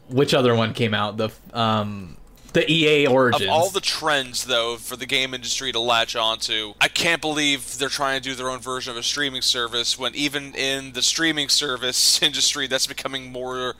[0.09, 1.17] which other one came out.
[1.17, 2.17] The um
[2.57, 3.43] the EA Origins.
[3.43, 7.77] Of all the trends, though, for the game industry to latch onto, I can't believe
[7.77, 11.03] they're trying to do their own version of a streaming service when even in the
[11.03, 13.75] streaming service industry, that's becoming more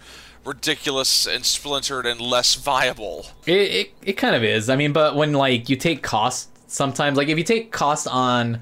[0.45, 3.25] ridiculous and splintered and less viable.
[3.47, 4.69] It, it it kind of is.
[4.69, 8.59] I mean, but when like you take cost sometimes, like if you take cost on,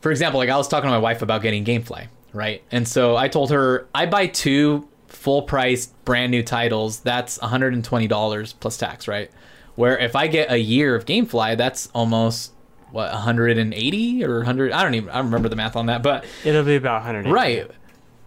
[0.00, 2.62] for example, like I was talking to my wife about getting GameFly, right?
[2.70, 7.00] And so I told her I buy two full price brand new titles.
[7.00, 9.30] That's one hundred and twenty dollars plus tax, right?
[9.74, 12.52] Where if I get a year of GameFly, that's almost
[12.90, 16.26] what 180 or 100 I don't even I don't remember the math on that but
[16.44, 17.26] It'll be about 100.
[17.26, 17.70] right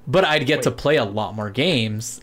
[0.08, 2.22] but I'd get to play a lot more games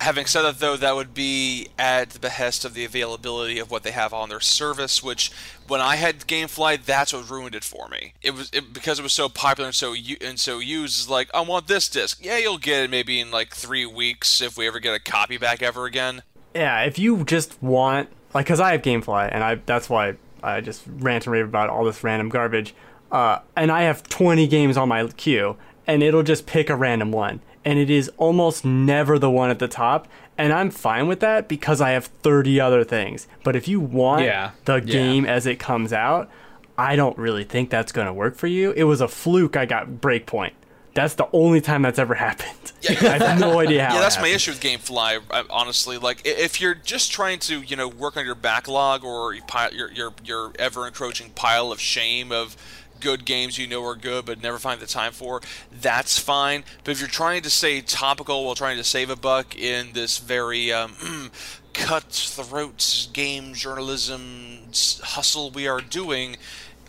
[0.00, 3.84] Having said that, though, that would be at the behest of the availability of what
[3.84, 5.00] they have on their service.
[5.00, 5.30] Which,
[5.68, 8.12] when I had GameFly, that's what ruined it for me.
[8.20, 11.02] It was it, because it was so popular and so u- and so used.
[11.02, 12.18] It's like, I want this disc.
[12.20, 15.36] Yeah, you'll get it maybe in like three weeks if we ever get a copy
[15.38, 16.24] back ever again.
[16.52, 20.60] Yeah, if you just want like cuz I have GameFly and I that's why I
[20.60, 22.74] just rant and rave about all this random garbage.
[23.10, 27.12] Uh and I have 20 games on my queue and it'll just pick a random
[27.12, 31.20] one and it is almost never the one at the top and I'm fine with
[31.20, 33.28] that because I have 30 other things.
[33.44, 34.80] But if you want Yeah, the yeah.
[34.80, 36.30] game as it comes out,
[36.78, 38.72] I don't really think that's going to work for you.
[38.72, 40.52] It was a fluke I got Breakpoint.
[40.94, 42.72] That's the only time that's ever happened.
[42.88, 43.94] I have no idea how.
[43.94, 45.46] yeah, that's my issue with GameFly.
[45.50, 49.44] Honestly, like if you're just trying to, you know, work on your backlog or your
[49.72, 52.56] your your, your ever encroaching pile of shame of
[53.02, 55.40] good games you know are good but never find the time for,
[55.72, 56.64] that's fine.
[56.84, 60.18] But if you're trying to stay topical while trying to save a buck in this
[60.18, 60.94] very um,
[61.74, 64.68] cutthroat game journalism
[65.02, 66.36] hustle we are doing,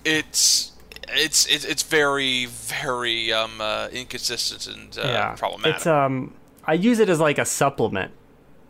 [0.06, 0.73] it's.
[1.10, 5.76] It's, it's it's very very um, uh, inconsistent and uh, problematic.
[5.76, 6.34] It's um
[6.66, 8.12] I use it as like a supplement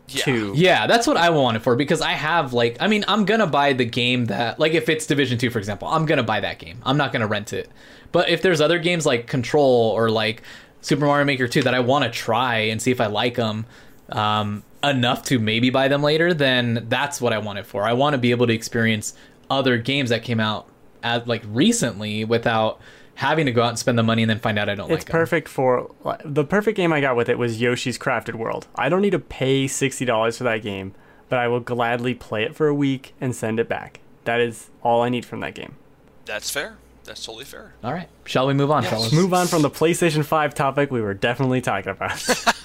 [0.08, 0.22] Yeah.
[0.24, 0.52] two.
[0.56, 3.46] Yeah, that's what I want it for because I have like I mean I'm gonna
[3.46, 6.58] buy the game that like if it's Division Two for example I'm gonna buy that
[6.58, 7.70] game I'm not gonna rent it,
[8.12, 10.42] but if there's other games like Control or like
[10.80, 13.64] Super Mario Maker Two that I want to try and see if I like them
[14.10, 17.84] um, enough to maybe buy them later, then that's what I want it for.
[17.84, 19.14] I want to be able to experience
[19.48, 20.66] other games that came out
[21.04, 22.80] at like recently without
[23.16, 24.98] having to go out and spend the money and then find out I don't like
[24.98, 25.02] it.
[25.02, 25.20] It's like 'em.
[25.20, 25.90] perfect for
[26.24, 28.66] the perfect game I got with it was Yoshi's Crafted World.
[28.74, 30.94] I don't need to pay sixty dollars for that game,
[31.28, 34.00] but I will gladly play it for a week and send it back.
[34.24, 35.76] That is all I need from that game.
[36.24, 36.78] That's fair.
[37.04, 37.74] That's totally fair.
[37.84, 39.12] All right, shall we move on, fellas?
[39.12, 42.24] Move on from the PlayStation 5 topic we were definitely talking about.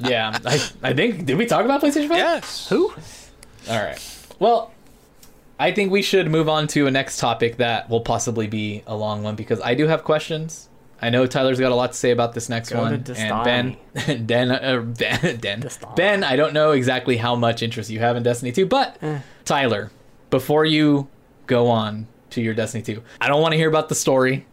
[0.00, 2.18] Yeah, I, I think did we talk about PlayStation Five?
[2.18, 2.68] Yes.
[2.68, 2.90] Who?
[3.68, 3.98] All right.
[4.38, 4.72] Well,
[5.58, 8.96] I think we should move on to a next topic that will possibly be a
[8.96, 10.68] long one because I do have questions.
[11.00, 13.76] I know Tyler's got a lot to say about this next Go one, and Ben,
[14.26, 16.24] Ben, uh, Ben, Ben, Ben.
[16.24, 19.20] I don't know exactly how much interest you have in Destiny 2, but Eh.
[19.44, 19.90] Tyler,
[20.30, 21.08] before you
[21.46, 24.44] go on to your Destiny 2, I don't want to hear about the story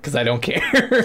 [0.00, 1.04] because I don't care.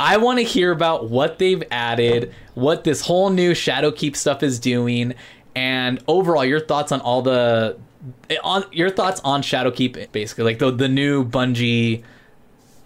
[0.00, 4.58] I want to hear about what they've added, what this whole new Shadowkeep stuff is
[4.58, 5.14] doing,
[5.54, 7.78] and overall your thoughts on all the
[8.42, 12.02] on your thoughts on Shadowkeep, basically like the the new Bungie,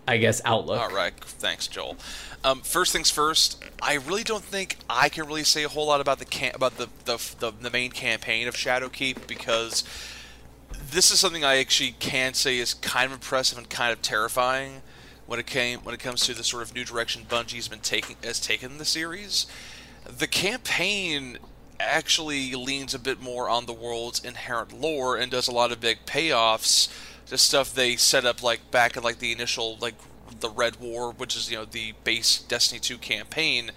[0.07, 0.81] I guess outlook.
[0.81, 1.13] All right.
[1.25, 1.97] Thanks, Joel.
[2.45, 3.63] Um, first things first.
[3.81, 6.77] I really don't think I can really say a whole lot about the cam- about
[6.77, 9.85] the, the the the main campaign of Shadowkeep because
[10.91, 14.83] this is something I actually can say is kind of impressive and kind of terrifying
[15.27, 18.17] when it came when it comes to the sort of new direction Bungie's been taking
[18.25, 19.47] has taken the series.
[20.05, 21.39] The campaign
[21.83, 25.81] actually leans a bit more on the world's inherent lore and does a lot of
[25.81, 26.89] big payoffs
[27.27, 29.95] to stuff they set up like back in like the initial like
[30.41, 33.71] the Red War, which is you know the base Destiny 2 campaign,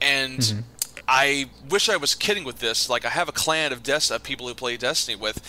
[0.00, 0.64] and
[1.08, 2.88] I wish I was kidding with this.
[2.88, 5.42] Like I have a clan of Des- of people who play Destiny with,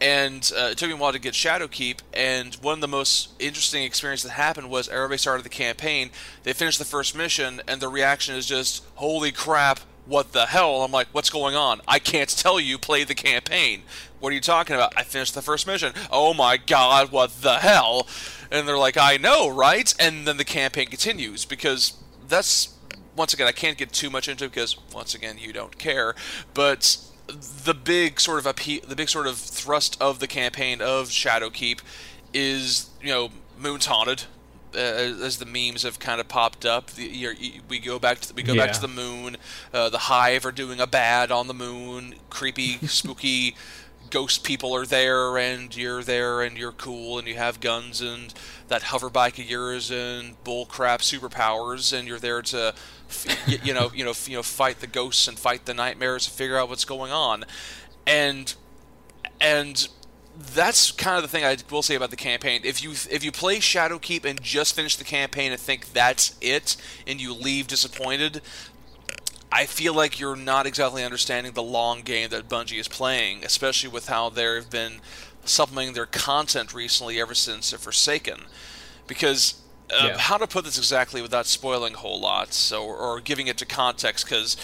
[0.00, 2.00] and uh, it took me a while to get Shadowkeep.
[2.12, 6.10] And one of the most interesting experiences that happened was everybody started the campaign.
[6.42, 9.80] They finished the first mission, and the reaction is just, "Holy crap!
[10.06, 11.80] What the hell?" I'm like, "What's going on?
[11.86, 12.78] I can't tell you.
[12.78, 13.82] Play the campaign.
[14.20, 14.92] What are you talking about?
[14.96, 15.92] I finished the first mission.
[16.10, 17.12] Oh my god!
[17.12, 18.06] What the hell?"
[18.50, 21.94] And they're like, "I know, right?" And then the campaign continues because
[22.28, 22.70] that's
[23.16, 26.14] once again, I can't get too much into because once again, you don't care.
[26.54, 26.98] But
[27.28, 31.80] the big sort of appe- the big sort of thrust of the campaign of Shadowkeep
[32.34, 34.24] is you know Moon's haunted.
[34.74, 38.20] Uh, as the memes have kind of popped up, the, you're, you, we go back
[38.20, 39.36] to the, we go back to the moon.
[39.72, 42.14] Uh, the Hive are doing a bad on the moon.
[42.30, 43.54] Creepy, spooky
[44.12, 48.32] ghost people are there, and you're there, and you're cool, and you have guns and
[48.68, 52.74] that hover bike of yours and bullcrap superpowers, and you're there to,
[53.46, 56.58] you know, you know, you know, fight the ghosts and fight the nightmares and figure
[56.58, 57.44] out what's going on,
[58.06, 58.54] and
[59.40, 59.88] and
[60.54, 62.62] that's kind of the thing I will say about the campaign.
[62.64, 66.76] If you if you play Shadowkeep and just finish the campaign and think that's it,
[67.06, 68.40] and you leave disappointed,
[69.50, 73.90] I feel like you're not exactly understanding the long game that Bungie is playing, especially
[73.90, 75.00] with how they've been
[75.44, 78.42] supplementing their content recently ever since Forsaken.
[79.06, 79.54] Because
[79.90, 80.18] uh, Yeah.
[80.18, 83.66] how to put this exactly without spoiling a whole lot, so or giving it to
[83.66, 84.56] context, because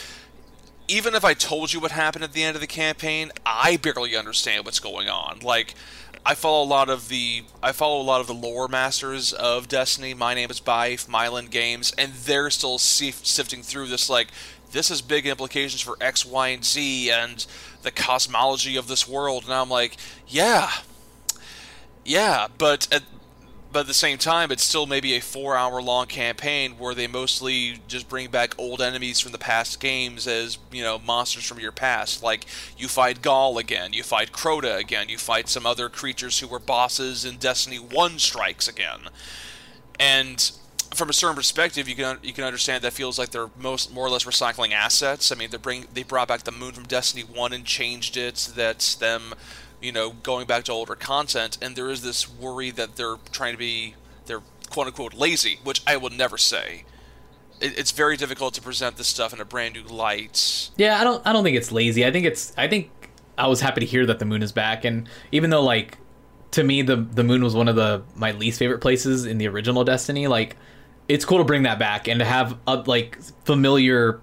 [0.88, 4.16] even if I told you what happened at the end of the campaign, I barely
[4.16, 5.40] understand what's going on.
[5.40, 5.74] Like,
[6.24, 9.68] I follow a lot of the I follow a lot of the lore masters of
[9.68, 10.14] Destiny.
[10.14, 14.10] My name is Byf, Myelin Games, and they're still sif- sifting through this.
[14.10, 14.28] Like,
[14.72, 17.46] this has big implications for X, Y, and Z, and
[17.82, 19.44] the cosmology of this world.
[19.44, 20.70] And I'm like, yeah,
[22.04, 23.02] yeah, but at
[23.70, 28.08] but at the same time, it's still maybe a four-hour-long campaign where they mostly just
[28.08, 32.22] bring back old enemies from the past games as you know monsters from your past.
[32.22, 32.46] Like
[32.76, 36.58] you fight Ghaul again, you fight Crota again, you fight some other creatures who were
[36.58, 39.08] bosses in Destiny One Strikes again,
[40.00, 40.50] and
[40.94, 44.06] from a certain perspective, you can you can understand that feels like they're most more
[44.06, 45.30] or less recycling assets.
[45.30, 48.50] I mean, they bring they brought back the moon from Destiny One and changed it.
[48.54, 49.34] That's them,
[49.80, 51.58] you know, going back to older content.
[51.62, 53.94] And there is this worry that they're trying to be
[54.26, 56.84] they're quote unquote lazy, which I will never say.
[57.60, 60.70] It, it's very difficult to present this stuff in a brand new light.
[60.76, 62.04] Yeah, I don't I don't think it's lazy.
[62.04, 62.90] I think it's I think
[63.36, 65.98] I was happy to hear that the moon is back and even though like
[66.52, 69.48] to me the the moon was one of the my least favorite places in the
[69.48, 70.56] original Destiny, like
[71.08, 74.20] it's cool to bring that back and to have uh, like familiar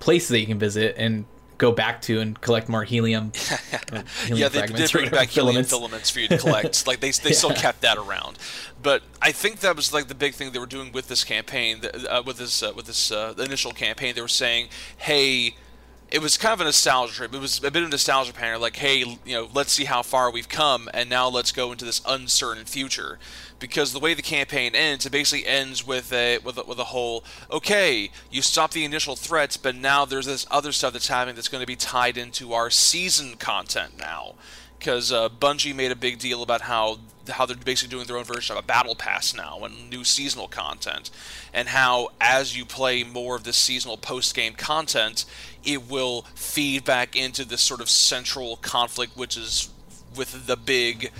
[0.00, 1.24] places that you can visit and
[1.58, 3.32] go back to and collect more helium.
[4.26, 6.10] helium yeah, they did bring back helium filaments.
[6.10, 6.86] for you to collect.
[6.86, 8.38] like they, they still kept that around,
[8.82, 11.80] but I think that was like the big thing they were doing with this campaign,
[12.08, 14.14] uh, with this uh, with this uh, initial campaign.
[14.14, 15.54] They were saying, "Hey,
[16.10, 17.34] it was kind of a nostalgia trip.
[17.34, 20.02] It was a bit of a nostalgia panel, like, hey, you know, let's see how
[20.02, 23.18] far we've come, and now let's go into this uncertain future.
[23.64, 26.84] Because the way the campaign ends, it basically ends with a with a, with a
[26.84, 31.34] whole, okay, you stop the initial threats, but now there's this other stuff that's happening
[31.34, 34.34] that's going to be tied into our season content now.
[34.78, 36.98] Because uh, Bungie made a big deal about how
[37.30, 40.46] how they're basically doing their own version of a battle pass now and new seasonal
[40.46, 41.08] content,
[41.54, 45.24] and how as you play more of this seasonal post game content,
[45.64, 49.70] it will feed back into this sort of central conflict, which is
[50.14, 51.10] with the big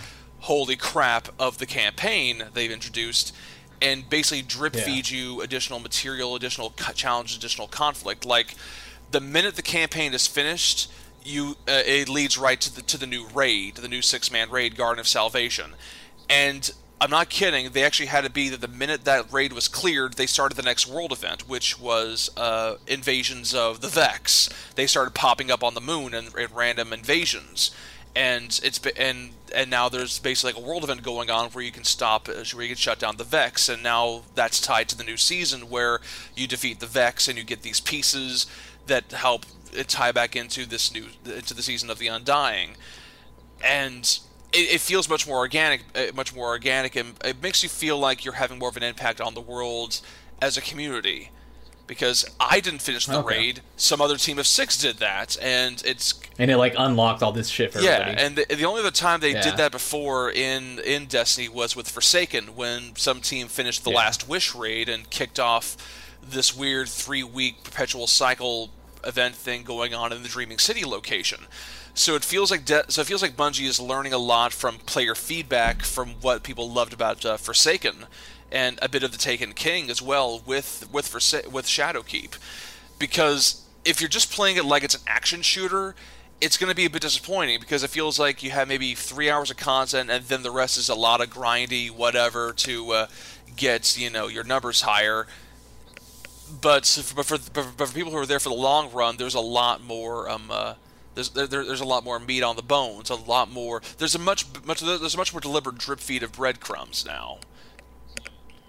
[0.44, 3.34] holy crap of the campaign they've introduced
[3.80, 4.84] and basically drip Yeah.
[4.84, 8.24] feed you additional material, additional challenge, additional conflict.
[8.24, 8.54] Like
[9.10, 10.90] the minute the campaign is finished,
[11.24, 14.50] you uh, it leads right to the to the new raid, the new six man
[14.50, 15.74] raid, Garden of Salvation,
[16.28, 16.72] and.
[17.00, 17.70] I'm not kidding.
[17.72, 20.62] They actually had to be that the minute that raid was cleared, they started the
[20.62, 24.48] next world event, which was uh, invasions of the Vex.
[24.76, 27.72] They started popping up on the moon and, and random invasions,
[28.14, 31.72] and it's and and now there's basically like a world event going on where you
[31.72, 34.96] can stop, uh, where you can shut down the Vex, and now that's tied to
[34.96, 36.00] the new season where
[36.34, 38.46] you defeat the Vex and you get these pieces
[38.86, 39.46] that help
[39.88, 42.76] tie back into this new into the season of the Undying,
[43.62, 44.20] and
[44.52, 47.98] it, it feels much more organic, uh, much more organic, and it makes you feel
[47.98, 50.00] like you're having more of an impact on the world
[50.40, 51.30] as a community.
[51.86, 53.36] Because I didn't finish the Okay.
[53.38, 57.30] raid, some other team of six did that, and it's and it like unlocked all
[57.32, 58.22] this shit for yeah, everybody.
[58.24, 59.42] and the, the only other time they Yeah.
[59.42, 63.98] did that before in in Destiny was with Forsaken when some team finished the Yeah.
[63.98, 65.76] last Wish raid and kicked off
[66.22, 68.70] this weird three week perpetual cycle
[69.06, 71.46] event thing going on in the Dreaming City location.
[71.94, 74.78] So it feels like De- so it feels like Bungie is learning a lot from
[74.78, 78.06] player feedback from what people loved about uh, Forsaken,
[78.50, 82.36] and a bit of the Taken King as well with with Forsa- with Shadowkeep,
[82.98, 85.94] because if you're just playing it like it's an action shooter,
[86.40, 89.30] it's going to be a bit disappointing because it feels like you have maybe three
[89.30, 93.06] hours of content and then the rest is a lot of grindy whatever to uh,
[93.56, 95.28] get you know your numbers higher.
[96.60, 99.34] But for, but for but for people who are there for the long run, there's
[99.34, 100.28] a lot more.
[100.28, 100.74] Um, uh,
[101.14, 103.10] there's there, there- there's a lot more meat on the bones.
[103.10, 103.82] A lot more.
[103.98, 107.38] There's a much much there's a much more deliberate drip feed of breadcrumbs now.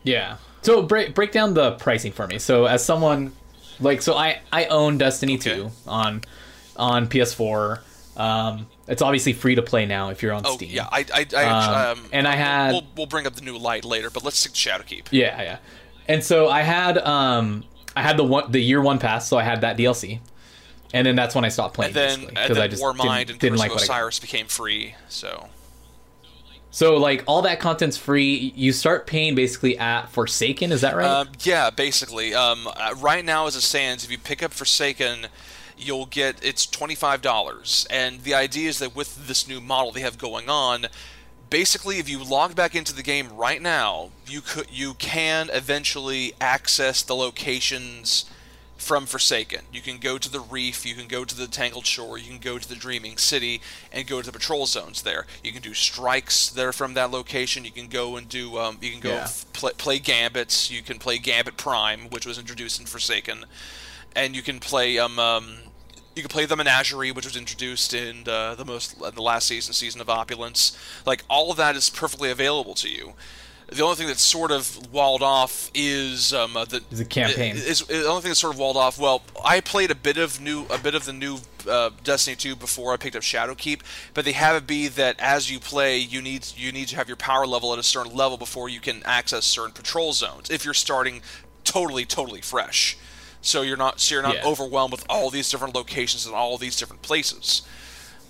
[0.04, 0.38] Yeah.
[0.62, 2.40] So break break down the pricing for me.
[2.40, 3.34] So as someone
[3.80, 5.56] like so I I own Destiny Okay.
[5.56, 6.22] 2 on
[6.76, 7.80] on PS4.
[8.18, 10.70] Um it's obviously free to play now if you're on Oh Steam.
[10.72, 13.58] yeah, I I, I Um, um, and I had- we'll, we'll bring up the new
[13.58, 15.08] light later, but let's stick to Shadowkeep.
[15.12, 15.58] Yeah, yeah.
[16.08, 17.64] And so I had um
[17.96, 20.20] I had the one the year one pass, so I had that DLC.
[20.96, 23.30] And then that's when I stopped playing And then and then I just Warmind didn't,
[23.32, 23.98] and didn't Curse like of what I.
[23.98, 24.96] Osiris became free.
[25.10, 25.50] So
[26.72, 28.54] So like all that content's free.
[28.56, 31.06] You start paying basically at Forsaken, is that right?
[31.06, 32.34] Um, yeah, basically.
[32.34, 35.28] Um, uh, right now, as it stands, if you pick up Forsaken,
[35.78, 39.92] you'll get it's twenty five dollars, and the idea is that with this new model
[39.92, 40.88] they have going on,
[41.50, 46.34] basically, if you log back into the game right now, you could you can eventually
[46.40, 48.26] access the locations
[48.86, 49.62] from Forsaken.
[49.74, 52.38] You can go to the reef, you can go to the Tangled Shore, you can
[52.38, 53.60] go to the Dreaming City,
[53.92, 55.26] and go to the patrol zones there.
[55.44, 57.66] You can do strikes there from that location.
[57.66, 59.24] You can go and do, um, you can go Yeah.
[59.24, 60.70] f- play, play Gambits.
[60.70, 63.46] You can play Gambit Prime, which was introduced in Forsaken,
[64.16, 65.58] and you can play um, um
[66.16, 69.74] you can play the Menagerie, which was introduced in uh, the most the last season,
[69.74, 70.78] season of Opulence.
[71.08, 73.16] Like all of that is perfectly available to you.
[73.68, 77.56] The only thing that's sort of walled off is um, uh, the Is the campaign.
[77.58, 79.00] Is, the only thing that's sort of walled off.
[79.00, 82.56] Well, I played a bit of new, a bit of the new uh, Destiny 2
[82.56, 83.82] before I picked up Shadowkeep,
[84.14, 87.08] but they have it be that as you play, you need you need to have
[87.08, 90.50] your power level at a certain level before you can access certain patrol zones.
[90.52, 91.22] If you're starting
[91.64, 92.96] totally, totally fresh,
[93.42, 94.46] so you're not so you're not Yeah.
[94.46, 97.64] overwhelmed with all these different locations and all these different places.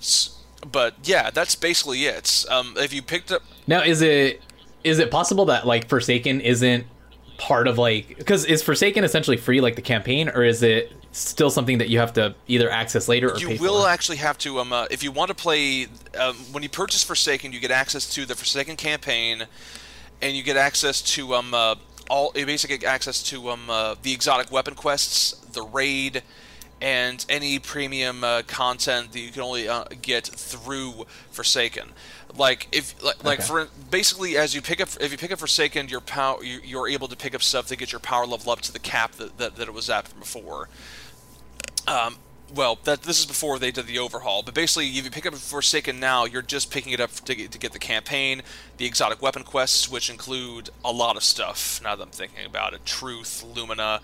[0.00, 0.30] S-
[0.72, 2.44] But yeah, that's basically it.
[2.48, 4.40] Um, if you picked up Now, is it
[4.84, 6.86] is it possible that like Forsaken isn't
[7.38, 11.50] part of like because is Forsaken essentially free like the campaign, or is it still
[11.50, 13.88] something that you have to either access later or you will for?
[13.88, 15.86] actually have to um, uh, if you want to play
[16.18, 19.46] um, when you purchase Forsaken, you get access to the Forsaken campaign,
[20.22, 21.74] and you get access to um uh,
[22.10, 26.22] all you basically get access to um uh, the exotic weapon quests, the raid,
[26.80, 31.88] and any premium uh, content that you can only uh, get through Forsaken.
[32.36, 33.48] Like if like, like Okay.
[33.48, 36.88] for basically as you pick up if you pick up Forsaken, your power you, you're
[36.88, 39.38] able to pick up stuff to get your power level up to the cap that,
[39.38, 40.68] that, that it was at from before.
[41.86, 42.16] Um,
[42.54, 45.34] well, that this is before they did the overhaul, but basically, if you pick up
[45.34, 48.42] Forsaken now, you're just picking it up to get, to get the campaign,
[48.76, 51.80] the exotic weapon quests, which include a lot of stuff.
[51.82, 54.00] Now that I'm thinking about it, Truth, Lumina,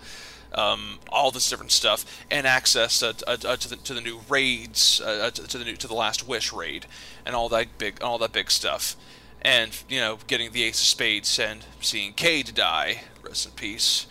[0.55, 4.21] um, all this different stuff, and access uh, uh, uh, to the to the new
[4.29, 6.85] raids, uh, uh, to, to the new to the Last Wish raid,
[7.25, 8.95] and all that big all that big stuff,
[9.41, 14.07] and you know getting the Ace of Spades and seeing Cayde die, rest in peace.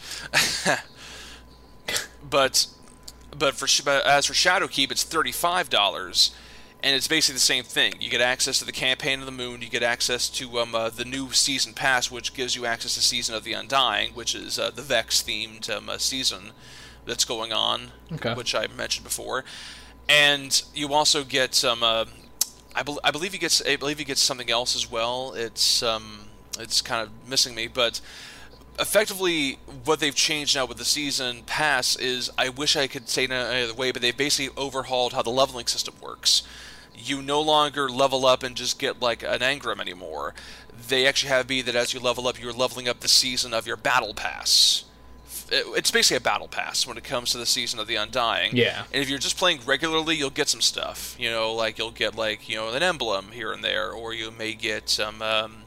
[2.28, 2.66] but
[3.36, 6.34] but for but as for Shadowkeep, it's thirty five dollars,
[6.82, 7.94] and it's basically the same thing.
[8.00, 9.62] You get access to the campaign of the Moon.
[9.62, 13.00] You get access to um, uh, the new season pass, which gives you access to
[13.00, 16.52] Season of the Undying, which is uh, the Vex themed um, uh, season
[17.06, 18.34] that's going on, Okay.
[18.34, 19.44] which I mentioned before.
[20.08, 21.82] And you also get some.
[21.82, 22.06] Uh,
[22.74, 23.60] I, bel I believe you get.
[23.68, 25.32] I believe you get something else as well.
[25.34, 26.26] It's um,
[26.58, 28.00] it's kind of missing me, but
[28.78, 33.24] effectively what they've changed now with the season pass is I wish I could say
[33.24, 36.42] it any other way, but they've basically overhauled how the leveling system works.
[36.94, 40.34] You no longer level up and just get like an engram anymore.
[40.88, 43.66] They actually have be that as you level up, you're leveling up the season of
[43.66, 44.84] your battle pass.
[45.50, 48.56] It's basically a battle pass when it comes to the season of the Undying.
[48.56, 48.84] Yeah.
[48.92, 51.14] And if you're just playing regularly, you'll get some stuff.
[51.18, 54.30] You know, like you'll get like you know an emblem here and there, or you
[54.30, 55.64] may get some um,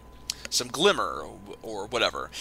[0.50, 1.26] some glimmer
[1.62, 2.32] or whatever.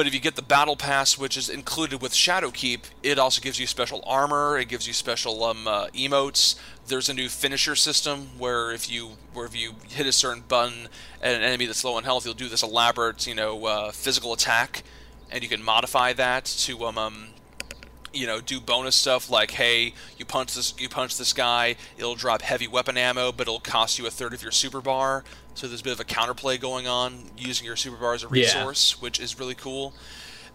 [0.00, 3.60] But if you get the battle pass, which is included with Shadowkeep, it also gives
[3.60, 4.56] you special armor.
[4.56, 6.58] It gives you special um, uh, emotes.
[6.86, 10.88] There's a new finisher system where if you where if you hit a certain button
[11.20, 14.32] at an enemy that's low on health, you'll do this elaborate, you know, uh, physical
[14.32, 14.84] attack,
[15.30, 17.26] and you can modify that to um, um
[18.12, 22.14] you know, do bonus stuff like, hey, you punch this, you punch this guy, it'll
[22.14, 25.24] drop heavy weapon ammo, but it'll cost you a third of your super bar.
[25.60, 28.28] So there's a bit of a counterplay going on using your super bar as a
[28.32, 28.44] Yeah.
[28.56, 29.92] resource, which is really cool.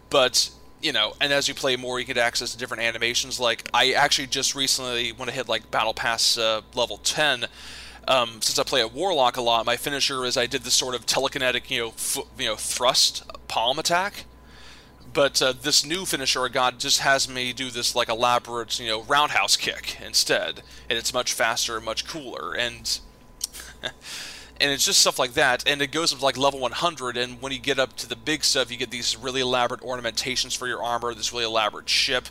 [0.10, 0.50] But
[0.82, 3.40] you know, and as you play more, you get access to different animations.
[3.40, 7.46] Like I actually just recently, when I hit like Battle Pass uh, level ten,
[8.08, 10.96] um, since I play a Warlock a lot, my finisher is I did this sort
[10.96, 14.26] of telekinetic, you know, fo- you know, thrust palm attack
[15.14, 18.88] but uh, this new finisher I got just has me do this like elaborate, you
[18.88, 23.00] know, roundhouse kick instead, and it's much faster, and much cooler, and
[24.62, 25.68] and it's just stuff like that.
[25.68, 28.16] And it goes up to like level 100, and when you get up to the
[28.16, 32.26] big stuff, you get these really elaborate ornamentations for your armor, this really elaborate ship.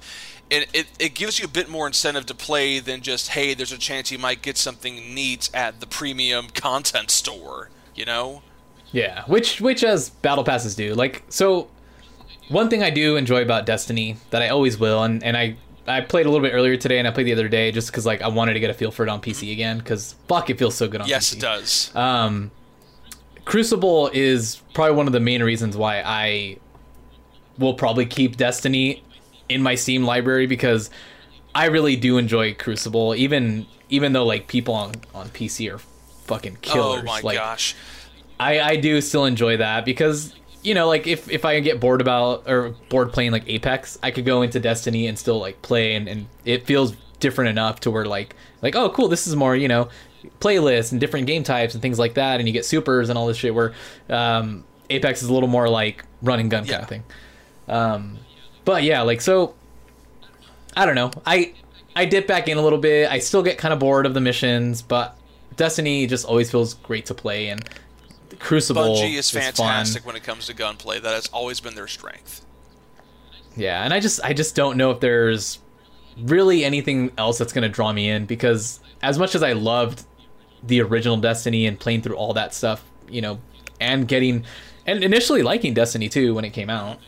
[0.50, 3.72] And it, it gives you a bit more incentive to play than just, hey, there's
[3.72, 8.42] a chance you might get something neat at the premium content store, you know?
[8.92, 10.94] Yeah, which which as battle passes do.
[10.94, 11.68] Like so
[12.48, 15.56] one thing I do enjoy about Destiny that I always will and and I
[15.86, 18.06] I played a little bit earlier today and I played the other day just cuz
[18.06, 20.58] like I wanted to get a feel for it on PC again cuz fuck it
[20.58, 21.10] feels so good on PC.
[21.10, 21.36] Yes, PC.
[21.36, 21.96] it does.
[21.96, 22.50] Um,
[23.44, 26.56] Crucible is probably one of the main reasons why I
[27.58, 29.02] will probably keep Destiny
[29.48, 30.90] in my Steam library because
[31.54, 35.78] I really do enjoy Crucible, even even though like people on on PC are
[36.24, 37.00] fucking killers.
[37.02, 37.74] oh my like, gosh.
[38.40, 42.00] I I do still enjoy that because you know like if if I get bored
[42.00, 45.94] about or bored playing like Apex, I could go into Destiny and still like play
[45.94, 49.54] and and it feels different enough to where like like oh cool this is more
[49.54, 49.88] you know
[50.40, 53.26] playlists and different game types and things like that and you get supers and all
[53.26, 53.72] this shit where
[54.08, 57.04] um Apex is a little more like run and gun kind of thing.
[57.68, 58.18] Um
[58.64, 59.54] but yeah, like so
[60.76, 61.10] I don't know.
[61.26, 61.54] I
[61.94, 63.10] I dip back in a little bit.
[63.10, 65.16] I still get kind of bored of the missions, but
[65.56, 67.62] Destiny just always feels great to play and
[68.38, 71.00] Crucible Bungie is fantastic when it comes to gunplay.
[71.00, 72.44] That has always been their strength.
[73.56, 75.58] Yeah, and I just I just don't know if there's
[76.18, 80.04] really anything else that's going to draw me in because as much as I loved
[80.62, 83.38] the original Destiny and playing through all that stuff, you know,
[83.80, 84.44] and getting
[84.86, 86.98] and initially liking Destiny 2 when it came out,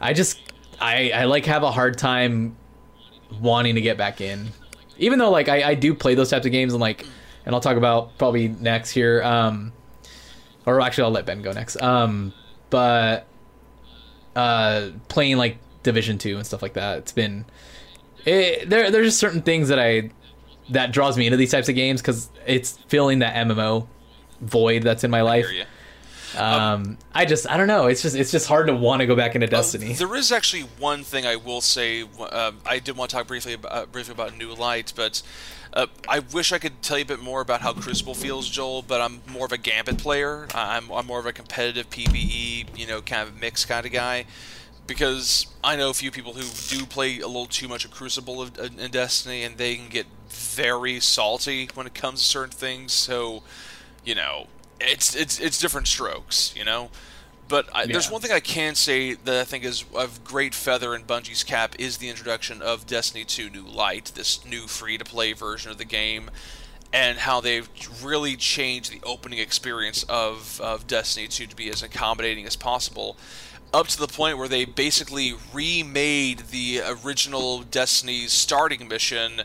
[0.00, 0.40] I just
[0.80, 2.56] I I like have a hard time
[3.40, 4.48] wanting to get back in.
[4.98, 7.06] Even though like I I do play those types of games and like
[7.46, 9.72] and I'll talk about probably next here um
[10.66, 11.80] or actually I'll let Ben go next.
[11.82, 12.32] Um
[12.70, 13.26] but
[14.36, 17.44] uh playing like division 2 and stuff like that it's been
[18.24, 20.10] it, there there's just certain things that i
[20.70, 23.86] that draws me into these types of games because it's filling that mmo
[24.40, 25.64] void that's in my life ya.
[26.72, 29.14] um i just i don't know it's just it's just hard to want to go
[29.14, 32.02] back into Uh, destiny there is actually one thing I will say.
[32.02, 35.22] Um, I did want to talk briefly about, uh, briefly about New Light, but
[35.74, 38.82] uh, I wish I could tell you a bit more about how Crucible feels, Joel.
[38.82, 40.46] But I'm more of a Gambit player.
[40.54, 44.24] I'm, I'm more of a competitive PVE, you know, kind of mix kind of guy.
[44.86, 48.44] Because I know a few people who do play a little too much of Crucible
[48.44, 52.92] in Destiny, and they can get very salty when it comes to certain things.
[52.92, 53.42] So,
[54.04, 54.46] you know,
[54.80, 56.90] it's it's it's different strokes, you know.
[57.48, 60.94] But I, there's one thing I can say that I think is of great feather
[60.94, 65.70] in Bungie's cap is the introduction of Destiny 2 New Light, this new free-to-play version
[65.70, 66.30] of the game,
[66.92, 67.68] and how they've
[68.02, 73.16] really changed the opening experience of, of Destiny 2 to be as accommodating as possible.
[73.74, 79.42] up to the point where they basically remade the original Destiny's starting mission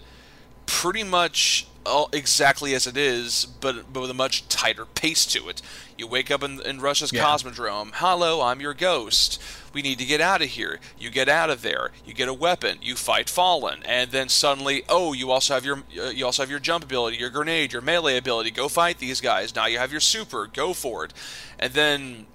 [0.70, 5.50] pretty much all, exactly as it is, but, but with a much tighter pace to
[5.50, 5.62] it.
[5.98, 7.24] You wake up in, in Russia's Yeah.
[7.24, 7.92] Cosmodrome.
[7.96, 9.42] Hello, I'm your ghost.
[9.74, 10.80] We need to get out of here.
[11.00, 11.90] You get out of there.
[12.06, 12.78] You get a weapon.
[12.82, 16.50] You fight Fallen, and then suddenly, oh, you also have your uh, you also have
[16.50, 18.52] your jump ability, your grenade, your melee ability.
[18.52, 19.56] Go fight these guys.
[19.56, 20.48] Now you have your super.
[20.48, 21.14] Go for it.
[21.60, 22.26] And then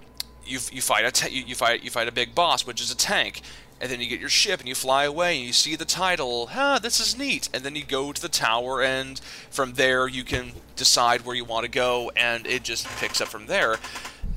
[0.45, 2.91] you, you fight a ta- you, you fight you fight a big boss, which is
[2.91, 3.41] a tank,
[3.85, 6.47] and then you get your ship and you fly away and you see the title.
[6.47, 7.49] Huh, this is neat.
[7.53, 9.19] And then you go to the tower, and
[9.51, 13.27] from there you can decide where you want to go, and it just picks up
[13.27, 13.75] from there.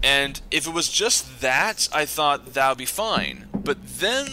[0.03, 3.47] And if it was just that, I thought that would be fine.
[3.55, 4.27] But then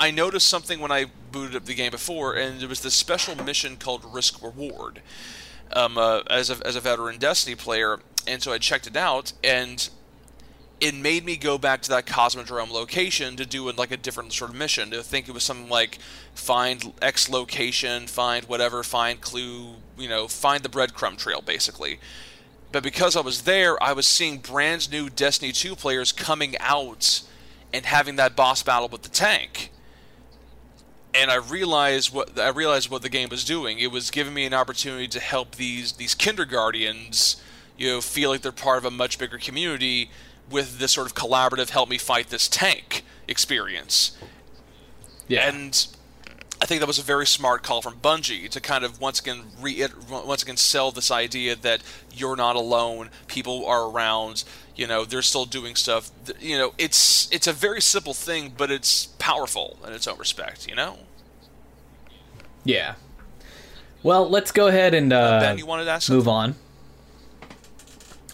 [0.00, 3.36] I noticed something when I booted up the game before, and there was this special
[3.36, 5.02] mission called Risk Reward.
[5.74, 9.34] Um, uh, as a as a veteran Destiny player, and so I checked it out,
[9.44, 9.90] and
[10.80, 14.50] it made me go back to that Cosmodrome location to do like a different sort
[14.50, 14.90] of mission.
[14.92, 15.98] To think it was something like
[16.34, 21.98] find X location, find whatever, find clue, you know, find the breadcrumb trail, basically.
[22.70, 27.22] But because I was there, I was seeing brand new Destiny 2 players coming out
[27.72, 29.72] and having that boss battle with the tank.
[31.12, 33.78] And I realized what I realized what the game was doing.
[33.78, 37.40] It was giving me an opportunity to help these these kinderguardians,
[37.76, 40.10] you know, feel like they're part of a much bigger community
[40.50, 44.16] with this sort of collaborative help me fight this tank experience.
[45.26, 45.48] Yeah.
[45.48, 45.86] And
[46.60, 49.42] I think that was a very smart call from Bungie to kind of once again
[49.60, 51.82] re- once again sell this idea that
[52.12, 53.10] you're not alone.
[53.28, 54.44] People are around.
[54.74, 56.10] You know, they're still doing stuff.
[56.40, 60.68] You know, it's it's a very simple thing, but it's powerful in its own respect.
[60.68, 60.98] You know,
[62.64, 62.94] yeah.
[64.02, 66.56] Well, let's go ahead and uh, Ben, you wanted to ask move something?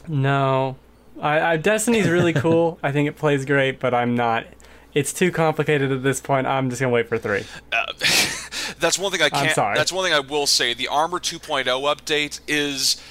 [0.06, 0.22] on.
[0.22, 0.76] No,
[1.20, 2.78] I, I Destiny's really cool.
[2.82, 4.46] I think it plays great, but I'm not.
[4.94, 6.46] It's too complicated at this point.
[6.46, 7.44] I'm just gonna wait for three.
[7.72, 7.86] Uh,
[8.78, 9.54] that's one thing I can't.
[9.54, 9.76] sorry.
[9.76, 10.74] That's one thing I will say.
[10.74, 13.02] The Armor 2.0 update is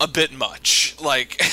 [0.00, 0.96] a bit much.
[1.00, 1.40] Like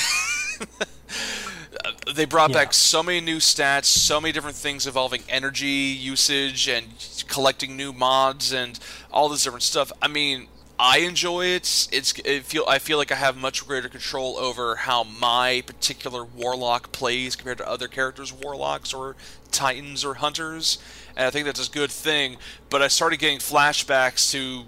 [2.14, 2.56] they brought Yeah.
[2.64, 6.86] back so many new stats, so many different things involving energy usage and
[7.28, 8.78] collecting new mods and
[9.10, 9.92] all this different stuff.
[10.02, 10.48] I mean,
[10.78, 11.88] I enjoy it.
[11.90, 16.24] It's it feel I feel like I have much greater control over how my particular
[16.24, 19.16] warlock plays compared to other characters' warlocks or
[19.50, 20.78] titans or hunters,
[21.16, 22.36] and I think that's a good thing.
[22.70, 24.66] But I started getting flashbacks to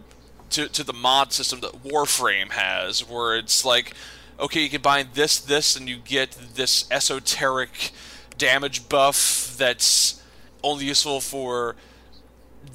[0.50, 3.94] to, to the mod system that Warframe has, where it's like,
[4.38, 7.92] okay, you combine this, this, and you get this esoteric
[8.36, 10.22] damage buff that's
[10.62, 11.76] only useful for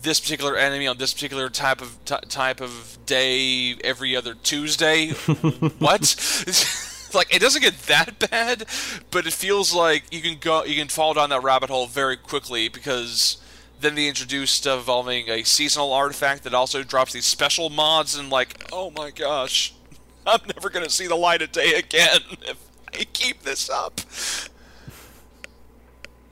[0.01, 5.09] this particular enemy on this particular type of t- type of day every other Tuesday.
[5.79, 6.01] what?
[7.13, 8.65] like it doesn't get that bad,
[9.11, 12.17] but it feels like you can go you can fall down that rabbit hole very
[12.17, 13.37] quickly because
[13.79, 18.29] then they introduce stuff involving a seasonal artifact that also drops these special mods and
[18.29, 19.73] like, oh my gosh,
[20.27, 22.57] I'm never gonna see the light of day again if
[22.93, 24.01] I keep this up.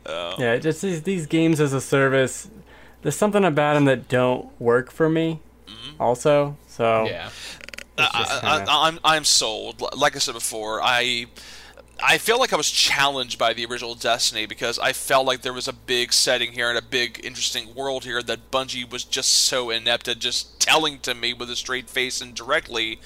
[0.06, 0.36] Oh.
[0.38, 2.50] Yeah, just these, these games as a service.
[3.04, 5.40] There's something about him that don't work for me.
[5.68, 6.02] Mm-hmm.
[6.02, 7.30] Also, so Yeah.
[7.98, 9.84] kinda- I, I'm I'm sold.
[9.96, 11.28] Like I said before, I
[12.02, 15.54] I feel like I was challenged by the original Destiny because I felt like there
[15.54, 19.30] was a big setting here and a big interesting world here that Bungie was just
[19.30, 23.00] so inept at just telling to me with a straight face and directly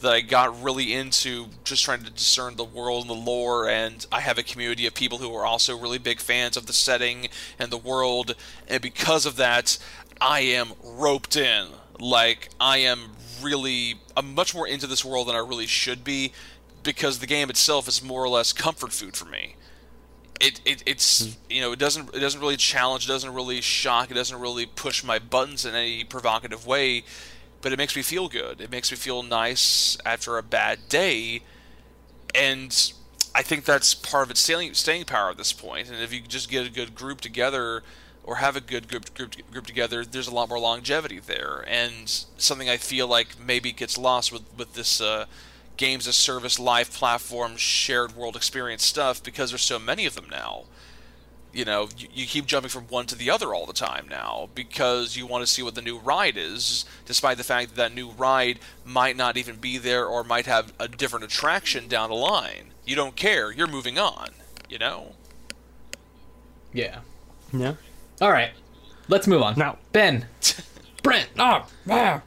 [0.00, 4.04] that I got really into just trying to discern the world and the lore and
[4.12, 7.28] I have a community of people who are also really big fans of the setting
[7.58, 8.34] and the world
[8.68, 9.78] and because of that
[10.20, 11.68] I am roped in
[11.98, 13.10] like I am
[13.42, 16.32] really I'm much more into this world than I really should be
[16.86, 19.56] because the game itself is more or less comfort food for me.
[20.40, 21.32] It, it it's hmm.
[21.50, 24.66] you know it doesn't it doesn't really challenge, it doesn't really shock, it doesn't really
[24.66, 27.04] push my buttons in any provocative way,
[27.62, 28.60] but it makes me feel good.
[28.60, 31.42] It makes me feel nice after a bad day,
[32.34, 32.92] and
[33.34, 35.88] I think that's part of its staying staying power at this point.
[35.90, 37.82] And if you just get a good group together
[38.24, 42.08] or have a good group, group group together, there's a lot more longevity there, and
[42.38, 45.26] something I feel like maybe gets lost with with this uh,
[45.76, 50.28] games as service, live platform, shared world experience stuff because there's so many of them
[50.30, 50.64] now.
[51.56, 54.50] You know, you, you keep jumping from one to the other all the time now
[54.54, 57.94] because you want to see what the new ride is, despite the fact that that
[57.94, 62.14] new ride might not even be there or might have a different attraction down the
[62.16, 62.74] line.
[62.84, 63.50] You don't care.
[63.50, 64.32] You're moving on.
[64.68, 65.12] You know.
[66.74, 66.98] Yeah.
[67.54, 67.76] yeah.
[68.20, 68.50] All right.
[69.08, 69.54] Let's move on.
[69.56, 70.26] Now- Ben.
[71.02, 71.30] Brent.
[71.38, 72.20] Oh, ah.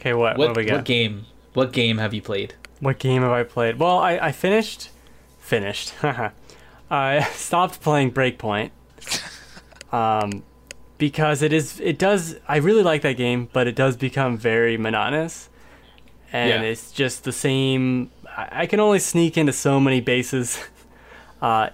[0.00, 0.76] Okay, what what, What, do we got?
[0.76, 1.26] what game?
[1.52, 2.54] What game have you played?
[2.80, 3.78] What game have I played?
[3.78, 4.88] Well, I, I finished,
[5.38, 5.92] finished.
[6.90, 8.70] I stopped playing Breakpoint.
[9.92, 10.42] Um,
[10.98, 14.76] because it is it does I really like that game, but it does become very
[14.76, 15.48] monotonous.
[16.32, 16.68] And Yeah.
[16.70, 20.58] it's just the same I, can only sneak into so many bases
[21.42, 21.70] uh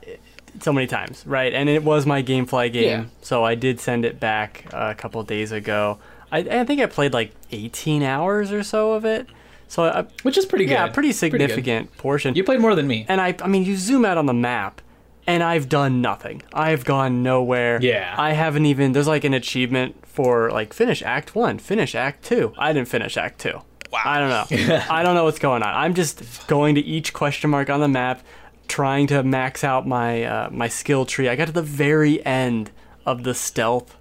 [0.61, 1.53] so many times, right?
[1.55, 3.05] And it was my GameFly game, Yeah.
[3.23, 5.99] so I did send it back a couple days ago.
[6.31, 9.27] I, I think I played like 18 hours or so of it.
[9.69, 10.73] So I, which is pretty good.
[10.75, 12.35] yeah, pretty significant portion.
[12.35, 13.07] You played more than me.
[13.09, 14.83] And I, I mean, you zoom out on the map,
[15.27, 16.43] and I've done nothing.
[16.53, 17.81] I've gone nowhere.
[17.81, 18.15] Yeah.
[18.19, 18.93] I haven't even.
[18.93, 22.53] There's like an achievement for like finish Act One, finish Act Two.
[22.59, 23.63] I didn't finish Act Two.
[23.93, 24.01] Wow.
[24.05, 24.85] I don't know.
[24.91, 25.75] I don't know what's going on.
[25.75, 28.25] I'm just going to each question mark on the map,
[28.67, 31.29] trying to max out my uh, my skill tree.
[31.29, 32.71] I got to the very end
[33.05, 33.97] of the stealth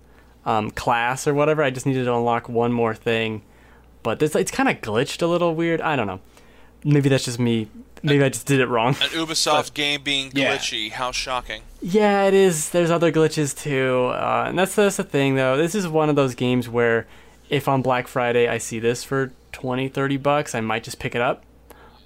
[0.45, 1.61] um, class or whatever.
[1.61, 3.43] I just needed to unlock one more thing,
[4.01, 5.81] but this it's kind of glitched a little weird.
[5.81, 6.21] I don't know.
[6.83, 7.69] Maybe that's just me.
[8.03, 8.89] Maybe I just did it wrong.
[9.01, 10.55] An Ubisoft game being Yeah.
[10.57, 10.91] glitchy.
[10.91, 11.61] How shocking.
[11.81, 12.69] Yeah, it is.
[12.69, 15.57] There's other glitches too, uh, and that's that's the thing though.
[15.57, 17.05] This is one of those games where,
[17.49, 21.13] if on Black Friday I see this for 20, 30 bucks, I might just pick
[21.15, 21.43] it up.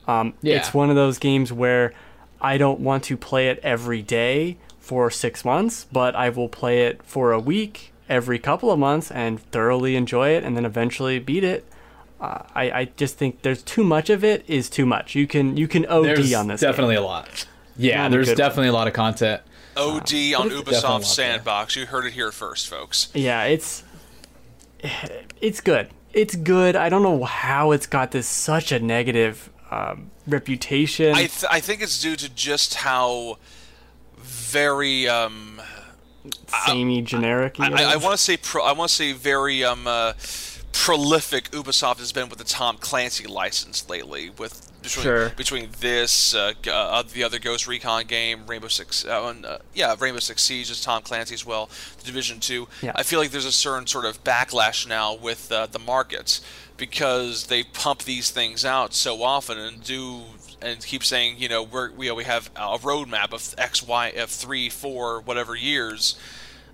[0.07, 0.55] Um, Yeah.
[0.57, 1.93] It's one of those games where
[2.41, 6.83] I don't want to play it every day for six months, but I will play
[6.87, 11.17] it for a week every couple of months and thoroughly enjoy it, and then eventually
[11.19, 11.65] beat it.
[12.19, 15.15] Uh, I, I just think there's too much of it is too much.
[15.15, 16.61] You can you can OD There's on this.
[16.61, 16.69] game.
[16.71, 17.45] definitely a lot.
[17.77, 19.41] Yeah, Not there's good- definitely a lot of content.
[19.77, 19.91] OD
[20.33, 21.03] on definitely a lot Ubisoft.
[21.05, 21.75] Sandbox.
[21.75, 23.09] You heard it here first, folks.
[23.13, 23.83] Yeah, it's
[25.41, 25.89] it's good.
[26.13, 26.77] It's good.
[26.77, 31.13] I don't know how it's got this such a negative um, reputation.
[31.13, 33.37] I th- I think it's due to just how
[34.17, 35.61] very um
[36.65, 37.59] samey, generic.
[37.59, 40.13] I, I, I want to say pro- I want to say very um uh,
[40.75, 45.29] prolific Ubisoft has been with the Tom Clancy license lately with between, Sure.
[45.29, 49.95] between this uh, uh, the other Ghost Recon game Rainbow Six uh, and, uh, yeah
[49.97, 51.69] Rainbow Six Siege is Tom Clancy as well
[51.99, 52.91] the Division 2 Yeah.
[52.93, 56.41] I feel like there's a certain sort of backlash now with uh, the markets
[56.77, 60.21] because they pump these things out so often and do
[60.61, 64.29] and keep saying you know we're we, we have a roadmap of X, Y, F
[64.29, 66.15] three, four whatever years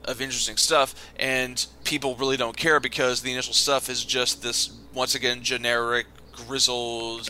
[0.05, 4.77] of interesting stuff, and people really don't care because the initial stuff is just this
[4.93, 7.29] once again generic, grizzled,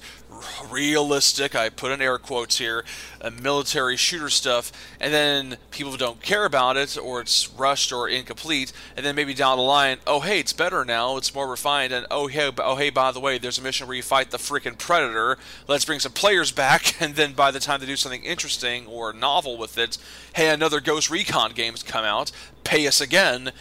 [0.69, 1.55] realistic.
[1.55, 2.83] I put in air quotes here,
[3.21, 8.07] uh, military shooter stuff, and then people don't care about it, or it's rushed or
[8.09, 11.93] incomplete, and then maybe down the line, oh hey, it's better now, it's more refined,
[11.93, 14.37] and oh hey, oh hey, by the way, there's a mission where you fight the
[14.37, 15.37] freaking predator.
[15.67, 19.13] Let's bring some players back, and then by the time they do something interesting or
[19.13, 19.97] novel with it,
[20.33, 22.31] hey, another Ghost Recon game's come out,
[22.63, 23.51] pay us again,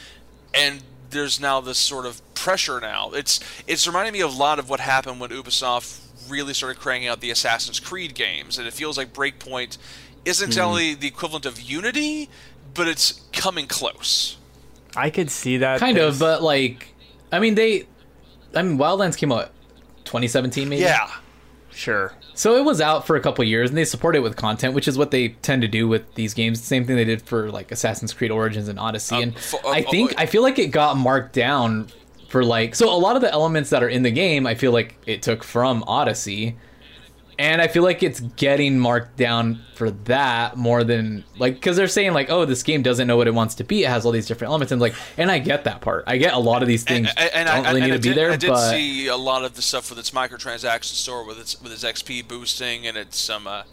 [0.54, 3.10] and there's now this sort of pressure now.
[3.12, 5.98] It's it's reminding me a lot of what happened when Ubisoft
[6.30, 9.76] really started cranking out the Assassin's Creed games, and it feels like Breakpoint
[10.24, 12.28] isn't only the equivalent of Unity,
[12.74, 14.36] but it's coming close.
[14.96, 15.80] I could see that.
[15.80, 16.94] Kind There's- of, but like,
[17.32, 17.86] I mean, they,
[18.54, 19.50] I mean, Wildlands came out
[20.04, 20.82] 2017, maybe.
[20.82, 21.10] Yeah,
[21.70, 22.12] sure.
[22.34, 24.88] So it was out for a couple years, and they support it with content, which
[24.88, 26.62] is what they tend to do with these games.
[26.62, 29.16] Same thing they did for like Assassin's Creed Origins and Odyssey.
[29.16, 31.88] Um, and for- uh, I uh, think uh, I feel like it got marked down
[32.30, 34.46] for like so a lot of the elements that are in the game.
[34.46, 36.56] I feel like it took from Odyssey,
[37.40, 41.88] and I feel like it's getting marked down for that more than like because they're
[41.88, 43.82] saying like, oh, this game doesn't know what it wants to be.
[43.82, 46.04] It has all these different elements, and like, and I get that part.
[46.06, 47.96] I get a lot of these things and, and don't I, really and need I
[47.96, 50.12] to be did, there, I did but see a lot of the stuff with its
[50.12, 53.64] microtransaction store, with its with its XP boosting and its um uh,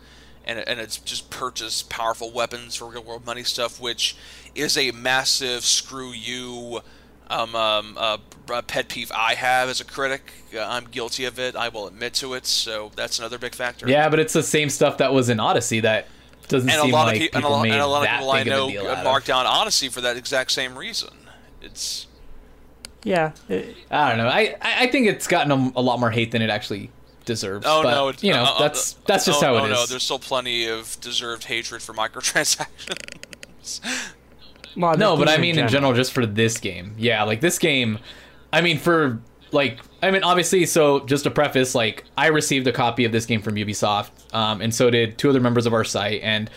[0.45, 4.15] and and it's just purchase powerful weapons for real world money stuff, which
[4.55, 6.81] is a massive screw you.
[7.29, 8.17] Um, um, uh,
[8.49, 10.31] uh, pet peeve I have as a critic.
[10.55, 11.55] Uh, I'm guilty of it.
[11.55, 12.45] I will admit to it.
[12.45, 13.89] So that's another big factor.
[13.89, 16.07] Yeah, but it's the same stuff that was in Odyssey that
[16.47, 17.87] doesn't and a seem lot like of pe- and a people lot, made and a
[17.87, 19.03] lot of people I big of a know deal uh, out of.
[19.03, 21.09] marked down Odyssey for that exact same reason.
[21.61, 22.07] It's
[23.03, 23.31] Yeah.
[23.49, 24.27] it- I don't know.
[24.29, 26.91] I I I think it's gotten a, a lot more hate than it actually
[27.25, 27.65] deserves.
[27.67, 28.07] Oh but, no!
[28.07, 29.77] It's, you know uh, uh, that's that's just oh, how oh, it is.
[29.77, 33.81] no, there's still plenty of deserved hatred for microtransactions.
[34.77, 37.99] well, no, but I mean in general, just for this game, yeah, like this game.
[38.53, 39.19] I mean for
[39.51, 40.65] like I mean obviously.
[40.65, 44.61] So just to preface, like I received a copy of this game from Ubisoft, um,
[44.61, 46.49] and so did two other members of our site, and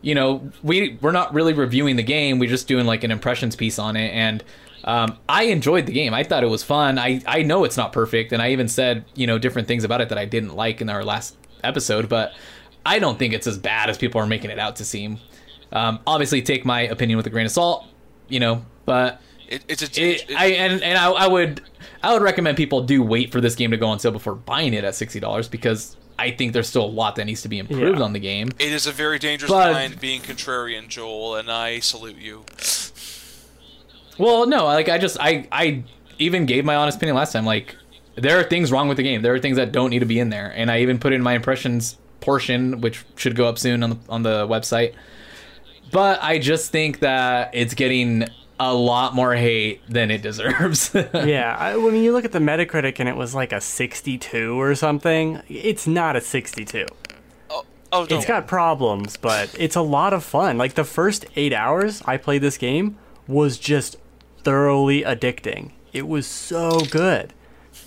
[0.00, 2.38] you know we we're not really reviewing the game.
[2.38, 4.42] We're just doing like an impressions piece on it, and.
[4.84, 6.14] Um, I enjoyed the game.
[6.14, 6.96] I thought it was fun.
[6.96, 10.00] I, I know it's not perfect, and I even said you know different things about
[10.00, 12.08] it that I didn't like in our last episode.
[12.08, 12.34] But
[12.84, 15.18] I don't think it's as bad as people are making it out to seem.
[15.72, 17.86] Um, obviously, take my opinion with a grain of salt,
[18.28, 18.64] you know.
[18.84, 21.60] But It, it's a it, it- I and and I, I would
[22.02, 24.74] I would recommend people do wait for this game to go on sale before buying
[24.74, 27.58] it at sixty dollars because I think there's still a lot that needs to be
[27.58, 28.04] improved Yeah.
[28.04, 28.48] on the game.
[28.58, 32.44] It is a very dangerous But- line being contrarian, Joel, and I salute you.
[34.18, 35.84] Well, no, like I just I I
[36.18, 37.44] even gave my honest opinion last time.
[37.44, 37.76] Like
[38.14, 39.20] there are things wrong with the game.
[39.22, 41.22] There are things that don't need to be in there, and I even put in
[41.22, 44.94] my impressions portion, which should go up soon on the on the website.
[45.92, 48.26] But I just think that it's getting
[48.58, 50.90] a lot more hate than it deserves.
[51.14, 54.74] yeah, I, when you look at the Metacritic and it was like a 62 or
[54.74, 56.86] something, it's not a 62.
[57.50, 58.18] Oh, oh don't.
[58.18, 60.58] It's got problems, but it's a lot of fun.
[60.58, 63.96] Like the first eight hours I played this game was just
[64.42, 65.72] thoroughly addicting.
[65.92, 67.32] It was so good.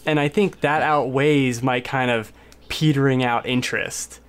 [0.06, 2.32] And I think that outweighs my kind of
[2.68, 4.20] petering out interest.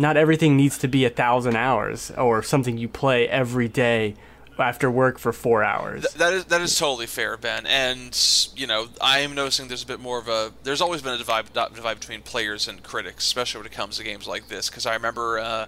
[0.00, 4.16] Not everything needs to be a thousand hours or something you play every day
[4.58, 6.00] after work for four hours.
[6.02, 7.66] Th- that is that is totally fair, Ben.
[7.66, 8.18] And
[8.56, 10.52] you know, I am noticing there's a bit more of a.
[10.62, 14.02] There's always been a divide divide between players and critics, especially when it comes to
[14.02, 14.70] games like this.
[14.70, 15.38] Because I remember.
[15.38, 15.66] Uh,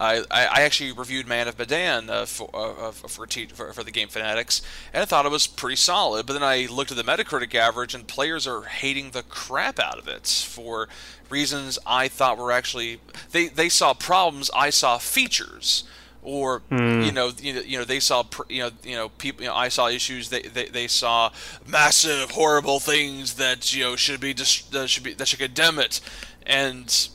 [0.00, 3.90] I, I actually reviewed Man of Medan uh, for, uh, for, te- for for the
[3.90, 6.26] Game Fanatics, and I thought it was pretty solid.
[6.26, 9.98] But then I looked at the Metacritic average, and players are hating the crap out
[9.98, 10.88] of it for
[11.28, 13.00] reasons I thought were actually
[13.32, 15.84] they they saw problems, I saw features
[16.22, 16.62] or
[17.04, 19.48] you know you know, you know they saw pr- you know you know people you
[19.48, 21.30] know I saw issues they, they, they saw
[21.66, 25.78] massive horrible things that you know should be dis- that should be that should condemn
[25.78, 26.00] it
[26.44, 27.08] and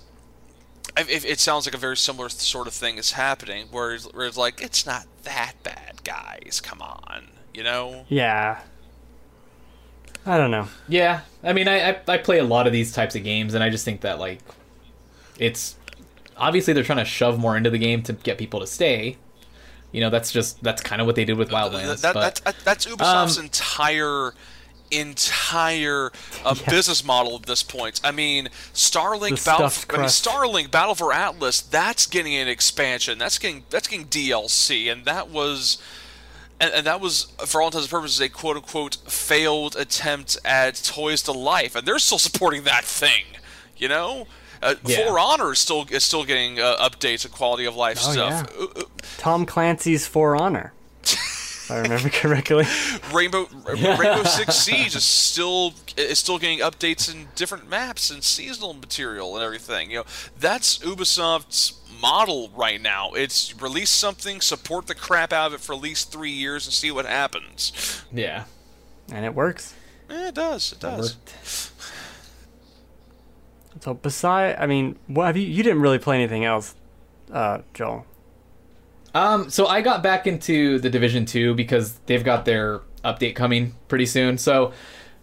[0.98, 4.26] it, it sounds like a very similar sort of thing is happening where it's, where
[4.26, 8.60] it's like it's not that bad guys come on you know yeah.
[10.26, 10.68] I don't know.
[10.88, 13.64] Yeah, I mean, I, I I play a lot of these types of games, and
[13.64, 14.39] I just think that like,
[15.38, 15.76] it's
[16.38, 19.18] obviously they're trying to shove more into the game to get people to stay.
[19.91, 22.02] You know, that's just that's kind of what they did with Wildlands.
[22.02, 24.34] that, but that's, that's Ubisoft's um, entire
[25.00, 26.12] entire
[26.46, 28.02] uh, business model at this point.
[28.04, 29.70] I mean, Starlink Battle.
[29.70, 30.06] stuffed I mean.
[30.08, 31.62] Starlink Battle for Atlas.
[31.62, 33.18] That's getting an expansion.
[33.18, 35.82] That's getting that's getting DLC, and that was.
[36.62, 40.76] And, and that was, for all intents and purposes, a quote unquote failed attempt at
[40.76, 43.24] Toys to Life, and they're still supporting that thing,
[43.76, 44.28] you know.
[44.62, 45.08] Uh, Yeah.
[45.08, 48.48] For Honor is still is still getting uh, updates and quality of life Oh, stuff.
[48.58, 48.64] yeah.
[48.64, 48.84] Uh, uh,
[49.18, 50.72] Tom Clancy's For Honor.
[51.64, 52.66] if I remember correctly.
[53.14, 58.74] Rainbow Rainbow Six Siege is still is still getting updates and different maps and seasonal
[58.74, 59.91] material and everything.
[59.91, 60.03] You know,
[60.38, 63.11] that's Ubisoft's model right now.
[63.14, 66.74] It's release something, support the crap out of it for at least three years, and
[66.74, 68.03] see what happens.
[68.11, 68.43] yeah,
[69.11, 69.74] And it works.
[70.09, 70.74] Eh, it does.
[70.74, 71.16] It does.
[73.82, 75.43] So beside, I mean, what have you?
[75.43, 76.76] You didn't really play anything else,
[77.32, 78.05] uh, Joel.
[79.14, 83.76] Um, so I got back into the Division Two because they've got their update coming
[83.88, 84.38] pretty soon.
[84.38, 84.74] So,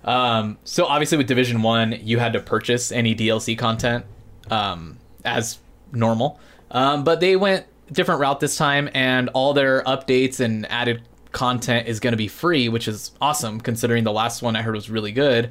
[0.05, 4.05] um, so obviously with Division One, you had to purchase any DLC content,
[4.51, 5.59] um, as
[5.93, 6.41] normal.
[6.70, 11.88] Um, but they went different route this time, and all their updates and added content
[11.88, 14.91] is going to be free, which is awesome considering the last one I heard was
[14.91, 15.51] really good.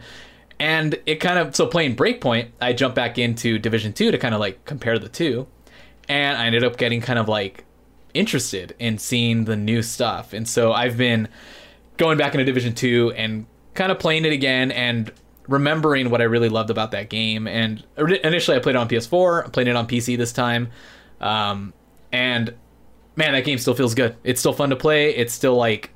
[0.59, 4.33] And it kind of so playing Breakpoint, I jumped back into Division Two to kind
[4.33, 5.47] of like compare the two,
[6.07, 7.65] and I ended up getting kind of like
[8.13, 10.33] interested in seeing the new stuff.
[10.33, 11.27] And so I've been
[11.97, 15.11] going back into Division 2 and kind of playing it again and
[15.47, 17.47] remembering what I really loved about that game.
[17.47, 20.69] And initially I played it on PS4, I played it on PC this time.
[21.19, 21.73] Um,
[22.11, 22.53] and
[23.15, 24.15] man, that game still feels good.
[24.23, 25.15] It's still fun to play.
[25.15, 25.91] It's still like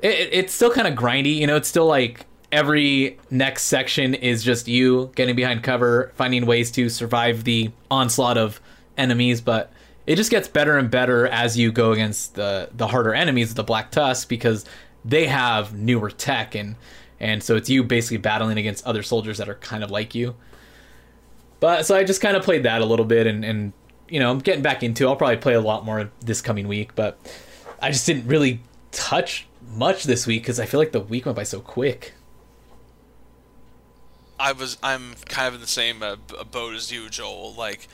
[0.00, 4.42] it- it's still kind of grindy, you know, it's still like every next section is
[4.42, 8.60] just you getting behind cover, finding ways to survive the onslaught of
[8.96, 9.70] enemies, but
[10.08, 13.56] it just gets better and better as you go against the the harder enemies, of
[13.56, 14.64] the Black Tusk, because
[15.04, 16.76] they have newer tech and
[17.20, 20.34] and so it's you basically battling against other soldiers that are kind of like you.
[21.60, 23.74] But so I just kind of played that a little bit and and
[24.08, 25.04] you know, I'm getting back into.
[25.04, 25.08] It.
[25.08, 27.18] I'll probably play a lot more this coming week, but
[27.82, 31.36] I just didn't really touch much this week because I feel like the week went
[31.36, 32.14] by so quick.
[34.40, 36.16] I was I'm kind of in the same uh,
[36.50, 37.54] boat as you, Joel.
[37.54, 37.88] Like,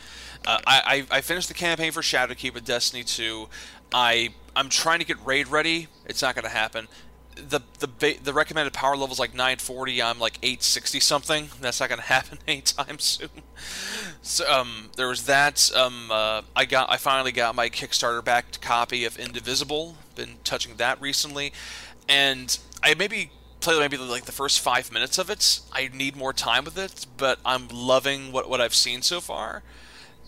[0.47, 3.49] uh, I, I finished the campaign for Shadowkeep with Destiny 2.
[3.93, 5.89] I I'm trying to get raid ready.
[6.07, 6.89] It's not going to happen.
[7.37, 10.03] The the the recommended power level is like 940.
[10.03, 11.49] I'm like 860 something.
[11.61, 13.29] That's not going to happen anytime soon.
[14.23, 15.71] So um, there was that.
[15.75, 19.97] Um, uh, I got I finally got my Kickstarter backed copy of Indivisible.
[20.15, 21.53] Been touching that recently,
[22.09, 23.31] and I maybe
[23.61, 25.61] played maybe like the first five minutes of it.
[25.73, 29.63] I need more time with it, but I'm loving what what I've seen so far.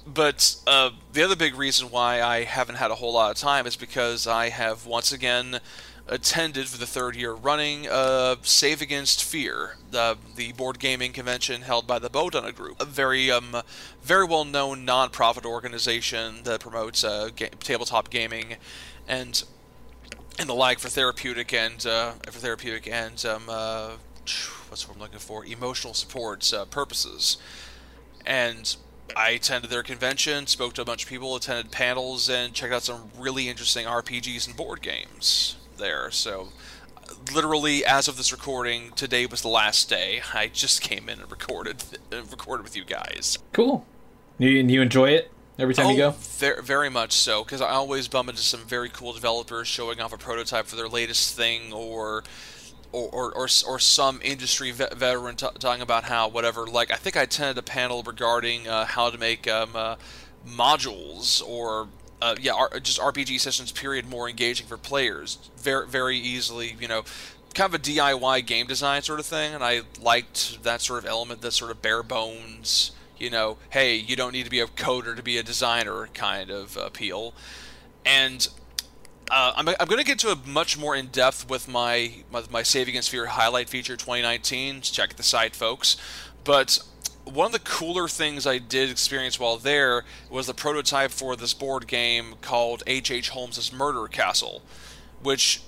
[0.06, 3.66] But uh, the other big reason why I haven't had a whole lot of time
[3.66, 5.60] is because I have once again
[6.08, 11.62] attended for the third year running uh, Save Against Fear, the the board gaming convention
[11.62, 13.56] held by the Bodhana Group, a very um
[14.02, 18.56] very well known nonprofit organization that promotes uh, ga- tabletop gaming,
[19.08, 19.42] and
[20.38, 23.90] and the like for therapeutic and uh, for therapeutic and um, uh,
[24.68, 25.44] what's what I'm looking for?
[25.44, 27.38] Emotional support uh, purposes,
[28.24, 28.76] and
[29.14, 32.82] I attended their convention, spoke to a bunch of people, attended panels, and checked out
[32.82, 36.10] some really interesting RPGs and board games there.
[36.10, 36.48] So,
[37.32, 40.22] literally, as of this recording, today was the last day.
[40.34, 43.38] I just came in and recorded uh, recorded with you guys.
[43.52, 43.86] Cool.
[44.38, 46.10] You you enjoy it every time you go?
[46.10, 50.12] Very, very much so, because I always bump into some very cool developers showing off
[50.12, 52.24] a prototype for their latest thing, or
[52.96, 56.66] or, or, or, or some industry vet- veteran t- talking about how whatever.
[56.66, 59.96] Like I think I attended a panel regarding uh, how to make um, uh,
[60.46, 61.88] modules or
[62.22, 63.70] uh, yeah, R- just RPG sessions.
[63.70, 65.50] Period, more engaging for players.
[65.58, 67.04] Very very easily, you know.
[67.54, 71.06] Kind of a DIY game design sort of thing, and I liked that sort of
[71.06, 74.66] element, that sort of bare bones, you know, hey, you don't need to be a
[74.66, 77.32] coder to be a designer kind of appeal.
[78.04, 78.46] And
[79.30, 82.42] uh, I'm, I'm going to get to a much more in depth with my, my
[82.50, 84.82] my Save Against Fear highlight feature 2019.
[84.82, 85.96] Check the site, folks.
[86.44, 86.78] But
[87.24, 91.54] one of the cooler things I did experience while there was the prototype for this
[91.54, 93.10] board game called H.H.
[93.10, 93.28] H.
[93.30, 94.62] Holmes's Murder Castle,
[95.22, 95.60] which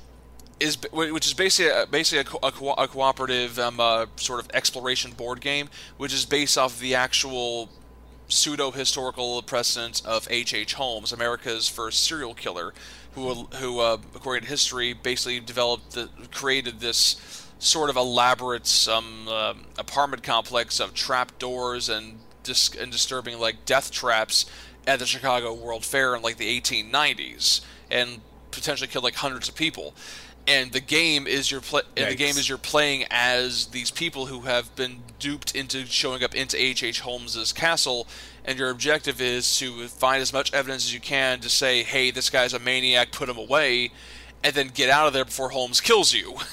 [0.60, 4.48] is which is basically a, basically a, a, co- a cooperative um, uh, sort of
[4.54, 7.70] exploration board game, which is based off of the actual
[8.28, 10.54] pseudo historical precedent of H.H.
[10.54, 10.74] H.
[10.74, 12.72] Holmes, America's first serial killer,
[13.14, 19.26] who who uh, according to history basically developed the, created this sort of elaborate um,
[19.28, 24.46] uh, apartment complex of trap doors and dis- and disturbing like death traps
[24.86, 29.54] at the Chicago World Fair in like the 1890s and potentially killed like hundreds of
[29.54, 29.94] people
[30.48, 34.26] and the game is your play and the game is you're playing as these people
[34.26, 36.82] who have been duped into showing up into H.H.
[36.82, 37.00] H.
[37.00, 38.08] Holmes's castle
[38.44, 42.10] and your objective is to find as much evidence as you can to say hey
[42.10, 43.90] this guy's a maniac put him away
[44.42, 46.36] and then get out of there before Holmes kills you.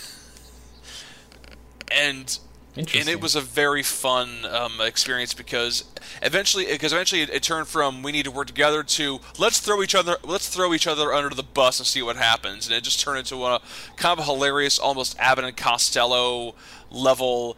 [1.91, 2.39] And
[2.75, 5.85] and it was a very fun um, experience because
[6.21, 9.81] eventually because eventually it, it turned from we need to work together to let's throw
[9.83, 12.67] each other let's throw each other under the bus and see what happens.
[12.67, 13.61] And it just turned into a
[13.95, 16.55] kind of a hilarious almost Abbott and Costello
[16.89, 17.55] level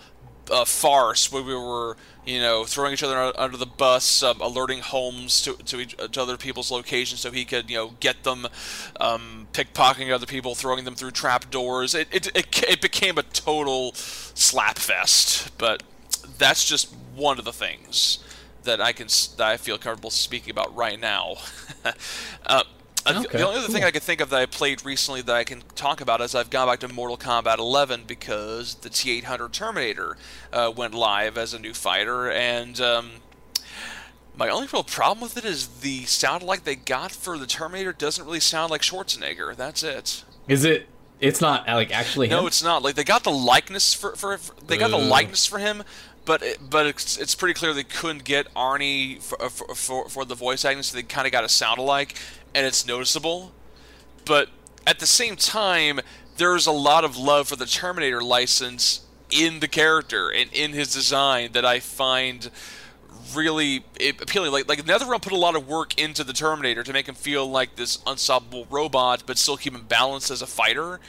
[0.52, 4.80] uh, farce where we were you know throwing each other under the bus um, alerting
[4.80, 8.48] Holmes to to, each, to other people's locations so he could you know get them
[9.00, 13.24] um, pickpocketing other people throwing them through trap doors it, it, it, it became a
[13.24, 15.84] total slap fest but
[16.38, 18.20] that's just one of the things
[18.68, 21.38] that I can that I feel comfortable speaking about right now.
[22.46, 22.64] uh,
[23.10, 23.84] Okay, the only other thing.
[23.84, 26.50] I can think of that I played recently that I can talk about is I've
[26.50, 30.18] gone back to Mortal Kombat 11 because the T800 Terminator
[30.52, 33.12] uh, went live as a new fighter, and um,
[34.36, 37.94] my only real problem with it is the sound like they got for the Terminator
[37.94, 39.56] doesn't really sound like Schwarzenegger.
[39.56, 40.24] That's it.
[40.48, 40.88] Is it?
[41.20, 42.28] It's not like actually.
[42.28, 42.48] No, him?
[42.48, 42.84] it's not.
[42.84, 45.84] Like they got the likeness for, for, for- they got the likeness for him,
[46.26, 50.10] but it, but it's, it's pretty clear they couldn't get Arnie for uh, for, for,
[50.10, 52.16] for the voice acting, so they kind of got a sound alike,
[52.58, 53.52] and it's noticeable.
[54.26, 54.50] But
[54.88, 56.00] at the same time,
[56.38, 60.92] there's a lot of love for the Terminator license in the character and in his
[60.92, 62.50] design that I find
[63.36, 64.52] really appealing.
[64.52, 67.48] Like like NetherRealm put a lot of work into the Terminator to make him feel
[67.48, 71.00] like this unstoppable robot, but still keep him balanced as a fighter.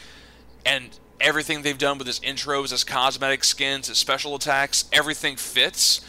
[0.66, 6.02] And everything they've done with his intros, his cosmetic skins, his special attacks, everything fits.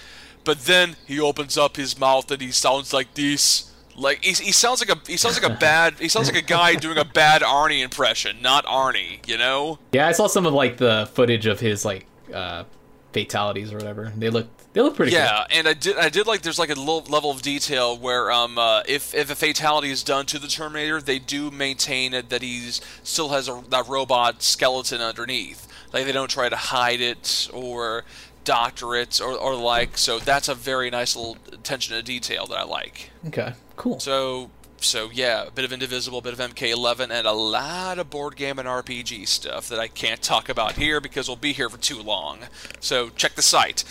[0.43, 3.68] But then he opens up his mouth and he sounds like this.
[3.99, 6.45] Like he, he sounds like a he sounds like a bad he sounds like a
[6.45, 9.27] guy doing a bad Arnie impression, not Arnie.
[9.27, 9.79] You know?
[9.91, 12.63] Yeah, I saw some of like the footage of his like uh,
[13.11, 14.11] fatalities or whatever.
[14.15, 15.11] They look they look pretty.
[15.11, 18.31] Yeah, and I did I did like there's like a little level of detail where
[18.31, 22.29] um uh, if if a fatality is done to the Terminator, they do maintain it
[22.29, 25.67] that he's still has a that robot skeleton underneath.
[25.91, 28.05] Like they don't try to hide it or
[28.43, 29.97] doctor it or, or like.
[29.97, 33.11] So that's a very nice little attention to detail that I like.
[33.27, 33.53] Okay.
[33.75, 33.99] Cool.
[33.99, 34.49] So
[34.81, 38.35] so yeah, a bit of Indivisible, a bit of MK11, and a lot of board
[38.37, 41.77] game and RPG stuff that I can't talk about here because we'll be here for
[41.77, 42.39] too long.
[42.79, 43.83] So check the site.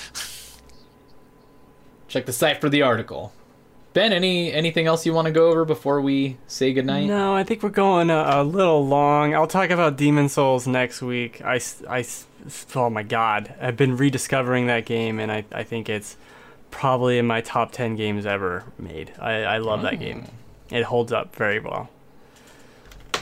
[2.08, 3.32] Check the site for the article.
[3.92, 7.06] Ben, any anything else you want to go over before we say goodnight?
[7.06, 9.34] No, I think we're going a, a little long.
[9.34, 11.42] I'll talk about Demon Souls next week.
[11.42, 12.26] I, s- I s-
[12.74, 16.16] oh my god, I've been rediscovering that game, and I, I think it's
[16.70, 19.12] probably in my top 10 games ever made.
[19.18, 20.24] I, I love that game.
[20.70, 21.88] It holds up very well.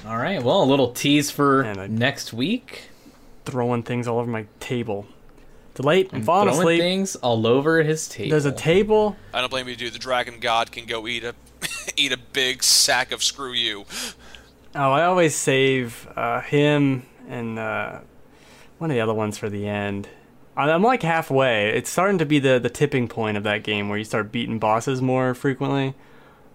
[0.07, 0.43] All right.
[0.43, 2.91] Well, a little tease for And next week.
[3.45, 5.07] Throwing things all over my table.
[5.75, 6.11] Too late.
[6.13, 6.81] I'm falling Throwing asleep.
[6.81, 8.31] things all over his table.
[8.31, 9.17] There's a table.
[9.33, 9.93] I don't blame you, dude.
[9.93, 11.35] The Dragon God can go eat a
[11.97, 13.85] eat a big sack of screw you.
[14.75, 18.01] Oh, I always save uh, him and uh,
[18.79, 20.09] one of the other ones for the end.
[20.57, 21.71] I- I'm like halfway.
[21.71, 24.59] It's starting to be the, the tipping point of that game where you start beating
[24.59, 25.95] bosses more frequently.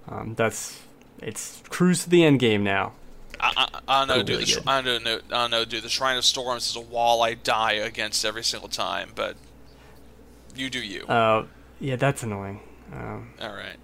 [0.08, 0.80] Um, that's
[1.22, 2.94] it's cruise to the end game now.
[3.40, 4.30] I, I, I don't know, Cool, dude.
[4.40, 4.70] really the.
[4.70, 5.16] I don't know.
[5.32, 5.84] I don't know, dude.
[5.84, 9.36] The Shrine of Storms is a wall I die against every single time, but
[10.56, 11.06] you do you.
[11.08, 11.46] Uh,
[11.80, 12.60] yeah, that's annoying.
[12.94, 13.78] Um, All right.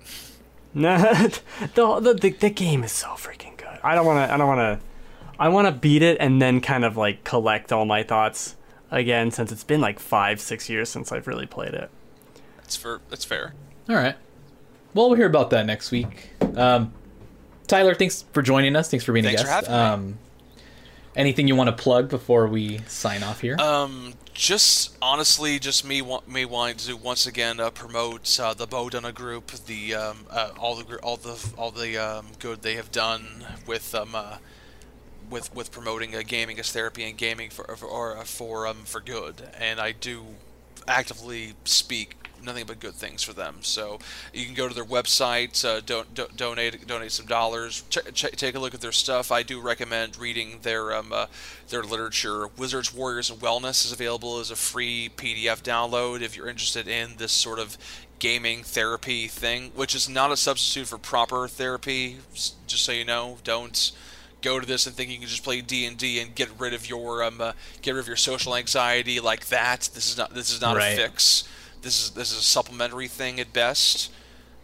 [0.74, 0.98] Nah,
[1.76, 3.80] the, the the the game is so freaking good.
[3.84, 4.34] I don't want to.
[4.34, 4.87] I don't want to.
[5.40, 8.56] I want to beat it and then kind of like collect all my thoughts
[8.92, 11.90] again, since it's been like five, six years since I've really played it.
[12.58, 13.54] That's for that's fair.
[13.90, 14.16] All right.
[14.94, 16.30] Well, we'll hear about that next week.
[16.56, 16.92] Um,
[17.68, 18.90] Tyler, thanks for joining us.
[18.90, 19.68] Thanks for being Thanks a for guest.
[19.68, 20.12] having me.
[20.14, 20.20] um,
[21.16, 23.58] anything you want to plug before we sign off here?
[23.60, 28.66] Um, just honestly, just me wa- me wanting to once again uh, promote uh, the
[28.66, 32.92] Bodhana Group, the um, uh, all the all the all the um, good they have
[32.92, 34.38] done with um uh,
[35.30, 38.84] with with promoting uh, gaming as therapy and gaming for for or, uh, for um
[38.86, 40.24] for good, and I do
[40.88, 43.58] actively speak nothing but good things for them.
[43.62, 44.00] So
[44.34, 48.32] you can go to their website, uh, don't, do, donate donate some dollars, ch- ch-
[48.32, 49.32] take a look at their stuff.
[49.32, 51.28] I do recommend reading their um, uh,
[51.70, 52.48] their literature.
[52.48, 57.18] Wizards, Warriors, and Wellness is available as a free PDF download if you're interested in
[57.18, 57.78] this sort of
[58.20, 62.18] gaming therapy thing, which is not a substitute for proper therapy.
[62.34, 63.92] Just so you know, don't
[64.42, 66.74] go to this and think you can just play D and D and get rid
[66.74, 69.90] of your um, uh, get rid of your social anxiety like that.
[69.94, 70.94] This is not this is not Right.
[70.94, 71.48] a fix.
[71.82, 74.12] This is this is a supplementary thing at best,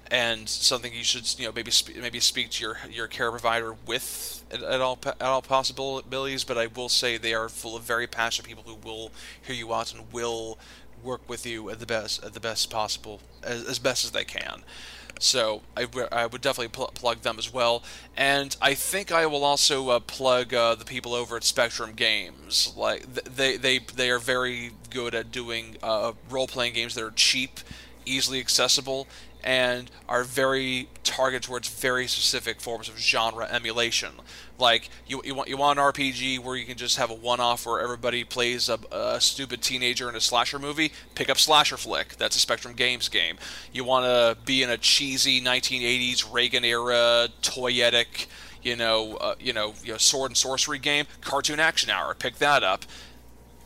[0.10, 3.76] and something you should you know maybe sp- maybe speak to your your care provider
[3.86, 6.44] with at, at all at all possibilities.
[6.44, 9.74] But I will say they are full of very passionate people who will hear you
[9.74, 10.58] out and will
[11.04, 14.24] work with you at the best at the best possible as, as best as they
[14.24, 14.64] can.
[15.19, 17.81] So I, I would definitely pl- plug them as well,
[18.18, 22.73] and I think I will also uh, plug uh, the people over at Spectrum Games.
[22.76, 27.03] Like th- they they they are very good at doing uh, role playing games that
[27.06, 27.61] are cheap,
[28.06, 29.07] easily accessible,
[29.44, 34.11] and are very targeted towards very specific forms of genre emulation.
[34.57, 37.65] Like you, you want you want an RPG where you can just have a one-off
[37.65, 40.94] where everybody plays a, a stupid teenager in a slasher movie.
[41.15, 42.15] Pick up Slasher Flick.
[42.18, 43.38] That's a Spectrum Games game.
[43.74, 48.28] You want to be in a cheesy 1980s Reagan era toyetic,
[48.61, 51.06] you know, uh, you know, you know, sword and sorcery game.
[51.22, 52.14] Cartoon Action Hour.
[52.14, 52.86] Pick that up.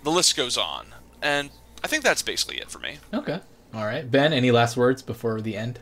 [0.03, 0.87] The list goes on,
[1.21, 1.49] and
[1.83, 2.97] I think that's basically it for me.
[3.13, 3.41] okay.
[3.73, 4.09] All right.
[4.09, 5.79] Ben, any last words before the end?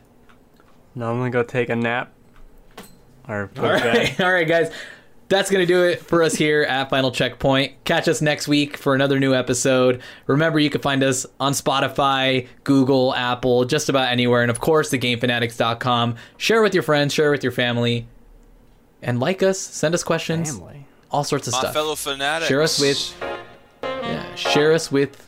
[0.95, 2.11] No, I'm gonna go take a nap.
[3.27, 3.97] Or put All to bed.
[3.97, 4.71] right, all right, guys.
[5.27, 7.83] That's gonna do it for us here at Final Checkpoint.
[7.83, 10.01] Catch us next week for another new episode.
[10.27, 14.91] Remember, you can find us on Spotify, Google, Apple, just about anywhere, and of course,
[14.91, 16.15] thegamefanatics.com.
[16.37, 18.07] Share with your friends, share with your family,
[19.01, 19.59] and like us.
[19.59, 20.85] Send us questions, Family.
[21.09, 21.73] all sorts of My stuff.
[21.73, 22.47] fellow fanatics.
[22.47, 23.15] Share us with,
[23.81, 25.27] yeah, share us with,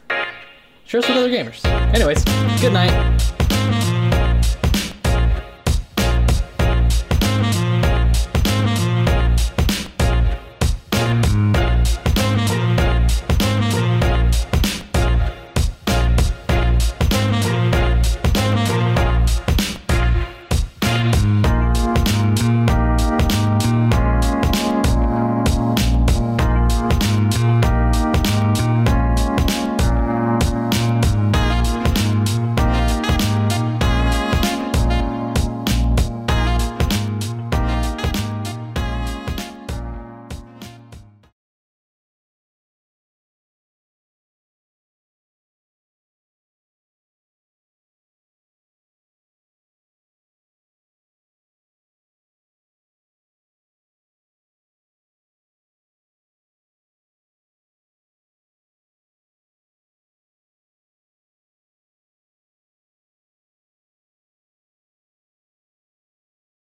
[0.87, 1.63] share us with other gamers.
[1.93, 2.23] Anyways,
[2.61, 3.36] good night.